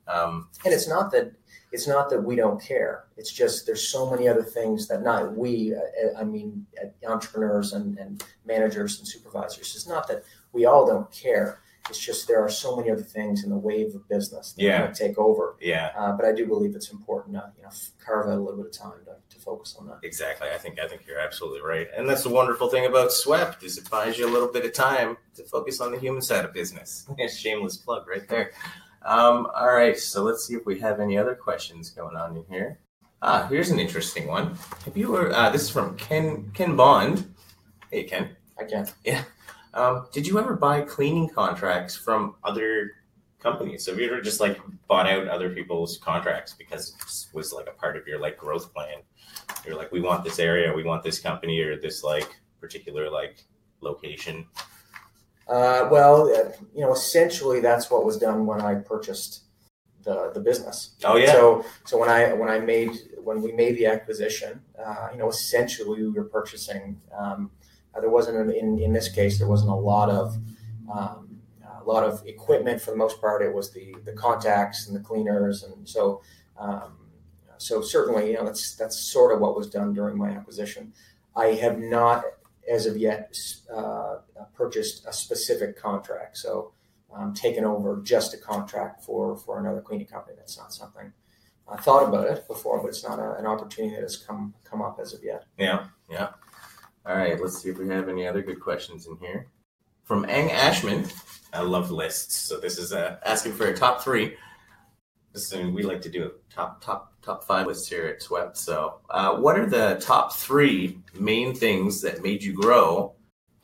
Um, 0.08 0.50
And 0.64 0.74
it's 0.74 0.88
not 0.88 1.12
that 1.12 1.34
it's 1.74 1.88
not 1.88 2.10
that 2.12 2.22
we 2.24 2.36
don't 2.36 2.62
care. 2.62 3.06
It's 3.18 3.32
just 3.32 3.66
there's 3.66 3.88
so 3.90 4.10
many 4.10 4.28
other 4.30 4.44
things 4.44 4.88
that 4.88 5.02
not 5.02 5.36
we. 5.36 5.74
Uh, 5.76 6.20
I 6.20 6.24
mean, 6.24 6.66
uh, 6.82 7.12
entrepreneurs 7.12 7.74
and, 7.74 7.98
and 7.98 8.24
managers 8.46 9.00
and 9.00 9.08
supervisors. 9.08 9.76
It's 9.76 9.88
not 9.88 10.08
that 10.08 10.24
we 10.54 10.66
all 10.66 10.86
don't 10.86 11.12
care. 11.12 11.60
It's 11.90 12.00
just 12.00 12.28
there 12.30 12.42
are 12.42 12.50
so 12.50 12.78
many 12.78 12.90
other 12.90 13.02
things 13.04 13.44
in 13.44 13.50
the 13.50 13.58
wave 13.58 13.94
of 13.94 14.08
business 14.08 14.54
that 14.54 14.62
Yeah. 14.64 14.78
kind 14.80 14.92
of 14.92 14.98
take 14.98 15.18
over. 15.18 15.58
yeah, 15.60 15.92
Uh, 15.98 16.14
but 16.14 16.26
I 16.26 16.32
do 16.32 16.46
believe 16.48 16.76
it's 16.76 16.92
important 16.92 17.36
to 17.36 17.52
you 17.58 17.64
know 17.64 17.70
carve 18.04 18.28
out 18.28 18.38
a 18.38 18.42
little 18.42 18.58
bit 18.64 18.68
of 18.68 18.72
time 18.72 19.00
to, 19.06 19.16
to 19.36 19.42
focus 19.44 19.76
on 19.78 19.88
that. 19.88 19.98
exactly. 20.02 20.48
I 20.50 20.58
think 20.58 20.80
I 20.80 20.88
think 20.88 21.02
you're 21.06 21.20
absolutely 21.20 21.62
right. 21.62 21.88
And 21.96 22.08
that's 22.10 22.24
the 22.24 22.30
wonderful 22.30 22.70
thing 22.70 22.86
about 22.86 23.12
Swept 23.12 23.64
is 23.64 23.78
it 23.78 23.90
buys 23.90 24.18
you 24.18 24.26
a 24.28 24.32
little 24.32 24.48
bit 24.52 24.64
of 24.66 24.74
time 24.74 25.18
to 25.36 25.44
focus 25.44 25.82
on 25.82 25.92
the 25.92 26.00
human 26.00 26.22
side 26.22 26.46
of 26.46 26.54
business. 26.54 27.06
Shameless 27.38 27.78
plug 27.78 28.08
right 28.08 28.28
there. 28.30 28.52
Um, 29.06 29.48
all 29.54 29.74
right, 29.74 29.98
so 30.00 30.24
let's 30.24 30.46
see 30.48 30.54
if 30.56 30.66
we 30.66 30.80
have 30.80 31.02
any 31.02 31.18
other 31.18 31.36
questions 31.36 31.90
going 31.90 32.16
on 32.16 32.38
in 32.38 32.46
here. 32.50 32.80
Ah, 33.22 33.46
here's 33.50 33.70
an 33.70 33.80
interesting 33.80 34.28
one. 34.28 34.58
Have 34.86 34.96
you 34.96 35.16
uh, 35.18 35.50
this 35.50 35.64
is 35.64 35.70
from 35.70 35.98
Ken 35.98 36.50
Ken 36.54 36.78
Bond. 36.78 37.34
Hey 37.92 38.04
Ken. 38.04 38.30
Again, 38.58 38.88
Um, 39.74 40.08
did 40.12 40.28
you 40.28 40.40
ever 40.40 40.56
buy 40.56 40.82
cleaning 40.82 41.30
contracts 41.30 41.96
from 41.96 42.36
other 42.44 42.92
companies? 43.40 43.86
So 43.86 43.92
have 43.92 44.00
you 44.00 44.08
ever 44.08 44.22
just 44.22 44.40
like 44.40 44.60
bought 44.88 45.08
out 45.08 45.28
other 45.28 45.50
people's 45.50 45.98
contracts 45.98 46.54
because 46.54 46.96
it 47.30 47.36
was 47.36 47.52
like 47.52 47.68
a 47.68 47.72
part 47.72 47.98
of 47.98 48.08
your 48.08 48.20
like 48.20 48.38
growth 48.38 48.74
plan? 48.74 49.00
You're 49.66 49.76
like, 49.76 49.92
we 49.92 50.02
want 50.02 50.24
this 50.24 50.40
area, 50.40 50.74
we 50.74 50.84
want 50.84 51.04
this 51.04 51.20
company 51.20 51.60
or 51.62 51.80
this 51.80 52.04
like 52.04 52.36
particular 52.62 53.10
like 53.10 53.44
location. 53.82 54.46
Uh, 55.48 55.90
well, 55.92 56.34
uh, 56.34 56.52
you 56.74 56.82
know, 56.82 56.94
essentially 56.94 57.60
that's 57.60 57.92
what 57.92 58.06
was 58.06 58.18
done 58.18 58.46
when 58.46 58.62
I 58.62 58.76
purchased 58.76 59.42
the 60.04 60.32
the 60.34 60.40
business. 60.40 60.96
Oh 61.04 61.18
yeah, 61.18 61.32
So 61.32 61.66
so 61.86 61.98
when 61.98 62.10
I 62.10 62.34
when 62.34 62.50
I 62.50 62.60
made 62.60 62.92
when 63.18 63.42
we 63.42 63.52
made 63.52 63.78
the 63.78 63.88
acquisition, 63.88 64.62
uh, 64.84 65.10
you 65.12 65.18
know, 65.18 65.30
essentially 65.30 66.04
we 66.04 66.10
were 66.10 66.26
purchasing. 66.26 67.02
Um, 67.18 67.52
uh, 67.96 68.02
there 68.02 68.10
wasn't 68.10 68.52
in 68.56 68.80
in 68.80 68.94
this 68.94 69.10
case 69.10 69.38
there 69.38 69.48
wasn't 69.48 69.72
a 69.72 69.76
lot 69.76 70.10
of 70.10 70.38
um, 70.92 71.42
a 71.82 71.84
lot 71.84 72.04
of 72.04 72.26
equipment 72.26 72.82
for 72.82 72.92
the 72.92 72.98
most 72.98 73.20
part. 73.20 73.42
It 73.42 73.54
was 73.54 73.72
the 73.72 73.96
the 74.06 74.14
contacts 74.14 74.88
and 74.88 74.96
the 74.96 75.02
cleaners, 75.02 75.64
and 75.64 75.88
so 75.88 76.22
um, 76.58 76.98
so 77.58 77.82
certainly 77.82 78.32
you 78.32 78.34
know 78.36 78.46
that's 78.46 78.76
that's 78.76 79.00
sort 79.00 79.34
of 79.34 79.40
what 79.40 79.56
was 79.56 79.70
done 79.70 79.94
during 79.94 80.18
my 80.18 80.30
acquisition. 80.30 80.94
I 81.36 81.48
have 81.48 81.80
not 81.80 82.24
as 82.70 82.86
of 82.86 82.96
yet 82.98 83.38
uh, 83.74 84.18
purchased 84.54 85.06
a 85.06 85.14
specific 85.14 85.78
contract. 85.78 86.38
So 86.38 86.72
um, 87.14 87.34
taken 87.34 87.66
over 87.66 88.02
just 88.02 88.34
a 88.34 88.38
contract 88.38 89.04
for 89.04 89.38
for 89.38 89.60
another 89.60 89.82
cleaning 89.82 90.08
company. 90.08 90.36
That's 90.38 90.58
not 90.58 90.74
something 90.74 91.14
I 91.68 91.78
thought 91.78 92.08
about 92.08 92.28
it 92.28 92.48
before, 92.48 92.82
but 92.82 92.88
it's 92.88 93.04
not 93.04 93.20
a, 93.20 93.36
an 93.38 93.46
opportunity 93.46 93.96
that 93.96 94.02
has 94.02 94.18
come 94.18 94.54
come 94.64 94.82
up 94.82 95.00
as 95.02 95.14
of 95.14 95.24
yet. 95.24 95.46
yeah, 95.58 95.88
yeah. 96.10 96.30
All 97.06 97.18
right, 97.18 97.38
let's 97.42 97.62
see 97.62 97.70
if 97.70 97.78
we 97.78 97.90
have 97.90 98.08
any 98.08 98.26
other 98.26 98.42
good 98.42 98.62
questions 98.62 99.08
in 99.08 99.18
here. 99.18 99.48
From 100.06 100.24
Ang 100.24 100.52
Ashman, 100.52 101.06
I 101.52 101.60
love 101.60 101.92
lists, 101.92 102.34
so 102.34 102.62
this 102.62 102.78
is 102.78 102.94
uh, 102.94 103.18
asking 103.26 103.54
for 103.54 103.66
a 103.68 103.76
top 103.76 104.02
three. 104.02 104.38
This 105.34 105.52
is, 105.52 105.66
we 105.72 105.84
like 105.84 106.02
to 106.04 106.10
do 106.10 106.26
a 106.26 106.54
top 106.54 106.82
top 106.82 107.14
top 107.22 107.44
five 107.44 107.68
lists 107.68 107.90
here 107.90 108.06
at 108.06 108.22
Swept. 108.22 108.56
So, 108.56 109.02
uh, 109.10 109.36
what 109.36 109.60
are 109.60 109.66
the 109.66 110.00
top 110.00 110.34
three 110.34 110.98
main 111.14 111.54
things 111.54 112.00
that 112.04 112.24
made 112.24 112.42
you 112.42 112.54
grow 112.54 113.16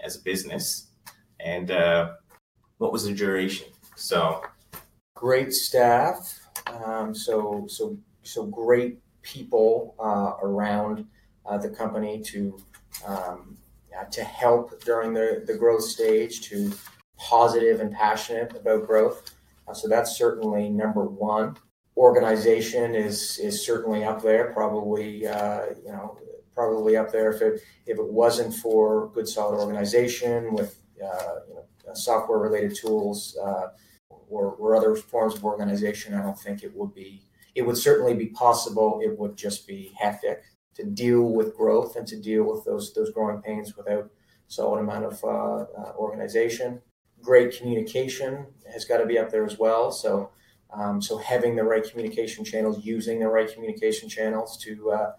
as 0.01 0.17
a 0.17 0.21
business, 0.21 0.87
and 1.39 1.71
uh, 1.71 2.15
what 2.77 2.91
was 2.91 3.05
the 3.05 3.13
duration? 3.13 3.67
So, 3.95 4.43
great 5.15 5.53
staff. 5.53 6.45
Um, 6.67 7.15
so 7.15 7.67
so 7.69 7.97
so 8.21 8.45
great 8.47 8.99
people 9.21 9.95
uh, 9.97 10.45
around 10.45 11.05
uh, 11.45 11.57
the 11.57 11.69
company 11.69 12.21
to 12.23 12.57
um, 13.05 13.57
to 14.11 14.23
help 14.23 14.83
during 14.83 15.13
the, 15.13 15.43
the 15.45 15.55
growth 15.55 15.83
stage, 15.83 16.41
to 16.49 16.71
positive 17.17 17.81
and 17.81 17.91
passionate 17.91 18.55
about 18.55 18.87
growth. 18.87 19.33
Uh, 19.67 19.73
so 19.73 19.87
that's 19.87 20.17
certainly 20.17 20.69
number 20.69 21.05
one. 21.05 21.55
Organization 21.97 22.95
is 22.95 23.39
is 23.39 23.65
certainly 23.65 24.05
up 24.05 24.21
there. 24.21 24.53
Probably 24.53 25.27
uh, 25.27 25.65
you 25.85 25.91
know 25.91 26.17
probably 26.55 26.95
up 26.95 27.11
there 27.11 27.31
if 27.31 27.41
it 27.41 27.61
if 27.85 27.97
it 27.97 28.11
wasn't 28.11 28.53
for 28.53 29.09
good 29.13 29.27
solid 29.27 29.59
organization 29.59 30.53
with 30.53 30.79
uh, 31.03 31.35
you 31.47 31.55
know, 31.55 31.93
software 31.93 32.39
related 32.39 32.75
tools 32.75 33.37
uh, 33.43 33.67
or, 34.09 34.53
or 34.53 34.75
other 34.75 34.95
forms 34.95 35.35
of 35.35 35.43
organization. 35.43 36.13
I 36.13 36.21
don't 36.21 36.39
think 36.39 36.63
it 36.63 36.73
would 36.75 36.93
be. 36.93 37.23
It 37.55 37.63
would 37.63 37.77
certainly 37.77 38.13
be 38.13 38.27
possible. 38.27 39.01
It 39.03 39.17
would 39.17 39.35
just 39.35 39.67
be 39.67 39.91
hectic 39.97 40.43
to 40.79 40.85
deal 40.85 41.23
with 41.23 41.55
growth 41.55 41.95
and 41.95 42.07
to 42.07 42.19
deal 42.19 42.43
with 42.43 42.65
those 42.65 42.93
those 42.93 43.11
growing 43.11 43.41
pains 43.41 43.75
without 43.75 44.09
solid 44.47 44.79
amount 44.79 45.05
of 45.05 45.23
uh, 45.23 45.27
uh, 45.27 45.93
organization. 45.97 46.81
Great 47.21 47.57
communication 47.57 48.47
has 48.71 48.85
got 48.85 48.97
to 48.97 49.05
be 49.05 49.17
up 49.17 49.29
there 49.29 49.45
as 49.45 49.59
well. 49.59 49.91
So, 49.91 50.31
um, 50.73 51.01
so 51.01 51.17
having 51.17 51.55
the 51.55 51.63
right 51.63 51.83
communication 51.83 52.45
channels, 52.45 52.85
using 52.85 53.19
the 53.19 53.27
right 53.27 53.51
communication 53.53 54.07
channels 54.09 54.57
to 54.63 54.91
uh, 54.91 55.11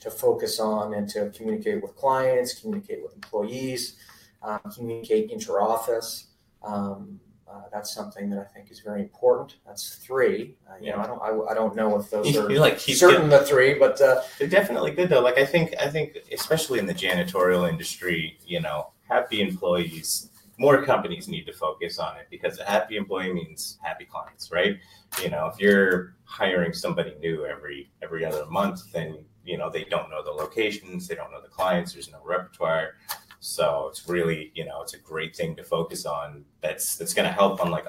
to 0.00 0.10
focus 0.10 0.58
on 0.58 0.94
and 0.94 1.08
to 1.10 1.30
communicate 1.30 1.82
with 1.82 1.94
clients, 1.94 2.60
communicate 2.60 3.02
with 3.02 3.14
employees, 3.14 3.96
uh, 4.42 4.58
communicate 4.74 5.30
inter-office. 5.30 6.28
Um, 6.64 7.20
uh, 7.52 7.62
that's 7.72 7.92
something 7.92 8.30
that 8.30 8.38
I 8.38 8.44
think 8.44 8.70
is 8.70 8.80
very 8.80 9.00
important. 9.00 9.56
That's 9.66 9.96
three. 9.96 10.56
Uh, 10.68 10.74
you 10.80 10.86
yeah. 10.86 10.96
know, 10.96 11.02
I 11.02 11.06
don't, 11.06 11.48
I, 11.48 11.50
I, 11.50 11.54
don't 11.54 11.76
know 11.76 11.98
if 11.98 12.10
those 12.10 12.34
are 12.38 12.48
like 12.48 12.80
certain 12.80 13.28
getting, 13.28 13.28
the 13.28 13.40
three, 13.40 13.74
but 13.74 14.00
uh, 14.00 14.22
they're 14.38 14.48
definitely 14.48 14.92
good 14.92 15.08
though. 15.08 15.20
Like 15.20 15.38
I 15.38 15.44
think, 15.44 15.74
I 15.78 15.88
think, 15.88 16.18
especially 16.32 16.78
in 16.78 16.86
the 16.86 16.94
janitorial 16.94 17.68
industry, 17.68 18.38
you 18.46 18.60
know, 18.60 18.88
happy 19.08 19.42
employees. 19.42 20.30
More 20.58 20.82
companies 20.84 21.28
need 21.28 21.44
to 21.46 21.52
focus 21.52 21.98
on 21.98 22.16
it 22.16 22.28
because 22.30 22.58
a 22.58 22.64
happy 22.64 22.96
employee 22.96 23.32
means 23.32 23.78
happy 23.82 24.04
clients, 24.04 24.50
right? 24.52 24.78
You 25.22 25.30
know, 25.30 25.50
if 25.52 25.58
you're 25.58 26.14
hiring 26.24 26.72
somebody 26.72 27.14
new 27.20 27.44
every 27.44 27.90
every 28.02 28.24
other 28.24 28.46
month, 28.46 28.92
then 28.92 29.24
you 29.44 29.58
know 29.58 29.68
they 29.70 29.84
don't 29.84 30.08
know 30.10 30.22
the 30.22 30.30
locations, 30.30 31.08
they 31.08 31.14
don't 31.14 31.32
know 31.32 31.42
the 31.42 31.48
clients. 31.48 31.92
There's 31.92 32.10
no 32.10 32.20
repertoire. 32.24 32.94
So 33.44 33.88
it's 33.90 34.08
really, 34.08 34.52
you 34.54 34.64
know, 34.64 34.82
it's 34.82 34.94
a 34.94 34.98
great 34.98 35.34
thing 35.34 35.56
to 35.56 35.64
focus 35.64 36.06
on. 36.06 36.44
That's 36.60 36.94
that's 36.94 37.12
going 37.12 37.26
to 37.26 37.32
help 37.32 37.60
on 37.60 37.72
like 37.72 37.86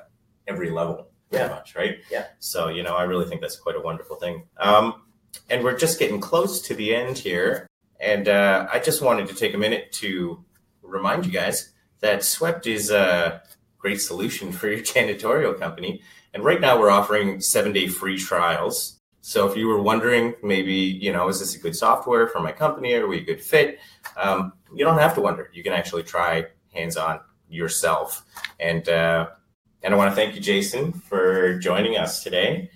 every 0.48 0.72
level, 0.72 1.12
pretty 1.30 1.46
yeah. 1.46 1.52
much, 1.52 1.76
right? 1.76 2.00
Yeah. 2.10 2.26
So 2.40 2.70
you 2.70 2.82
know, 2.82 2.96
I 2.96 3.04
really 3.04 3.28
think 3.28 3.40
that's 3.40 3.56
quite 3.56 3.76
a 3.76 3.80
wonderful 3.80 4.16
thing. 4.16 4.48
Um, 4.58 5.04
and 5.52 5.64
we're 5.64 5.78
just 5.78 6.00
getting 6.00 6.20
close 6.20 6.60
to 6.64 6.74
the 6.74 6.96
end 6.96 7.20
here, 7.20 7.70
and 8.00 8.28
uh, 8.28 8.66
I 8.74 8.80
just 8.80 9.04
wanted 9.04 9.28
to 9.28 9.36
take 9.36 9.54
a 9.54 9.58
minute 9.60 9.92
to 9.94 10.44
remind 10.82 11.24
you 11.24 11.32
guys 11.32 11.72
that 12.00 12.24
Swept 12.24 12.66
is 12.66 12.90
a 12.90 13.44
great 13.78 14.02
solution 14.02 14.52
for 14.52 14.68
your 14.70 14.80
janitorial 14.84 15.58
company. 15.58 16.02
And 16.34 16.44
right 16.44 16.60
now, 16.60 16.80
we're 16.80 16.90
offering 16.90 17.42
seven 17.42 17.74
day 17.74 17.88
free 17.88 18.18
trials. 18.18 19.00
So 19.26 19.50
if 19.50 19.56
you 19.56 19.70
were 19.70 19.82
wondering, 19.82 20.36
maybe 20.44 20.74
you 20.74 21.14
know, 21.14 21.30
is 21.30 21.40
this 21.40 21.56
a 21.56 21.58
good 21.60 21.78
software 21.78 22.28
for 22.28 22.42
my 22.42 22.52
company? 22.52 22.94
Are 22.96 23.08
we 23.08 23.20
a 23.20 23.24
good 23.24 23.42
fit? 23.42 23.80
Um, 24.18 24.52
you 24.76 24.84
don't 24.84 24.98
have 25.00 25.16
to 25.16 25.22
wonder. 25.22 25.50
You 25.54 25.64
can 25.64 25.72
actually 25.72 26.04
try 26.04 26.48
hands 26.74 26.98
on 26.98 27.22
yourself. 27.48 28.26
And 28.60 28.88
uh, 28.90 29.30
and 29.82 29.94
I 29.94 29.98
want 29.98 30.12
to 30.12 30.16
thank 30.16 30.36
you, 30.36 30.42
Jason, 30.42 30.92
for 30.92 31.58
joining 31.60 31.98
us 31.98 32.22
today. 32.22 32.70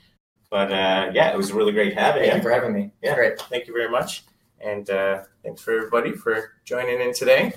But 0.50 0.72
uh, 0.72 1.12
yeah, 1.14 1.34
it 1.34 1.38
was 1.38 1.50
a 1.50 1.54
really 1.54 1.74
great 1.74 1.98
having 1.98 2.22
thank 2.22 2.32
you. 2.32 2.38
you 2.38 2.44
for 2.44 2.52
having 2.52 2.74
me. 2.74 2.92
Yeah, 3.04 3.16
great. 3.16 3.42
Thank 3.42 3.68
you 3.68 3.74
very 3.74 3.90
much. 3.90 4.24
And 4.62 4.90
uh, 4.90 5.24
thanks 5.44 5.62
for 5.62 5.76
everybody 5.76 6.14
for 6.14 6.54
joining 6.64 7.02
in 7.02 7.14
today. 7.14 7.56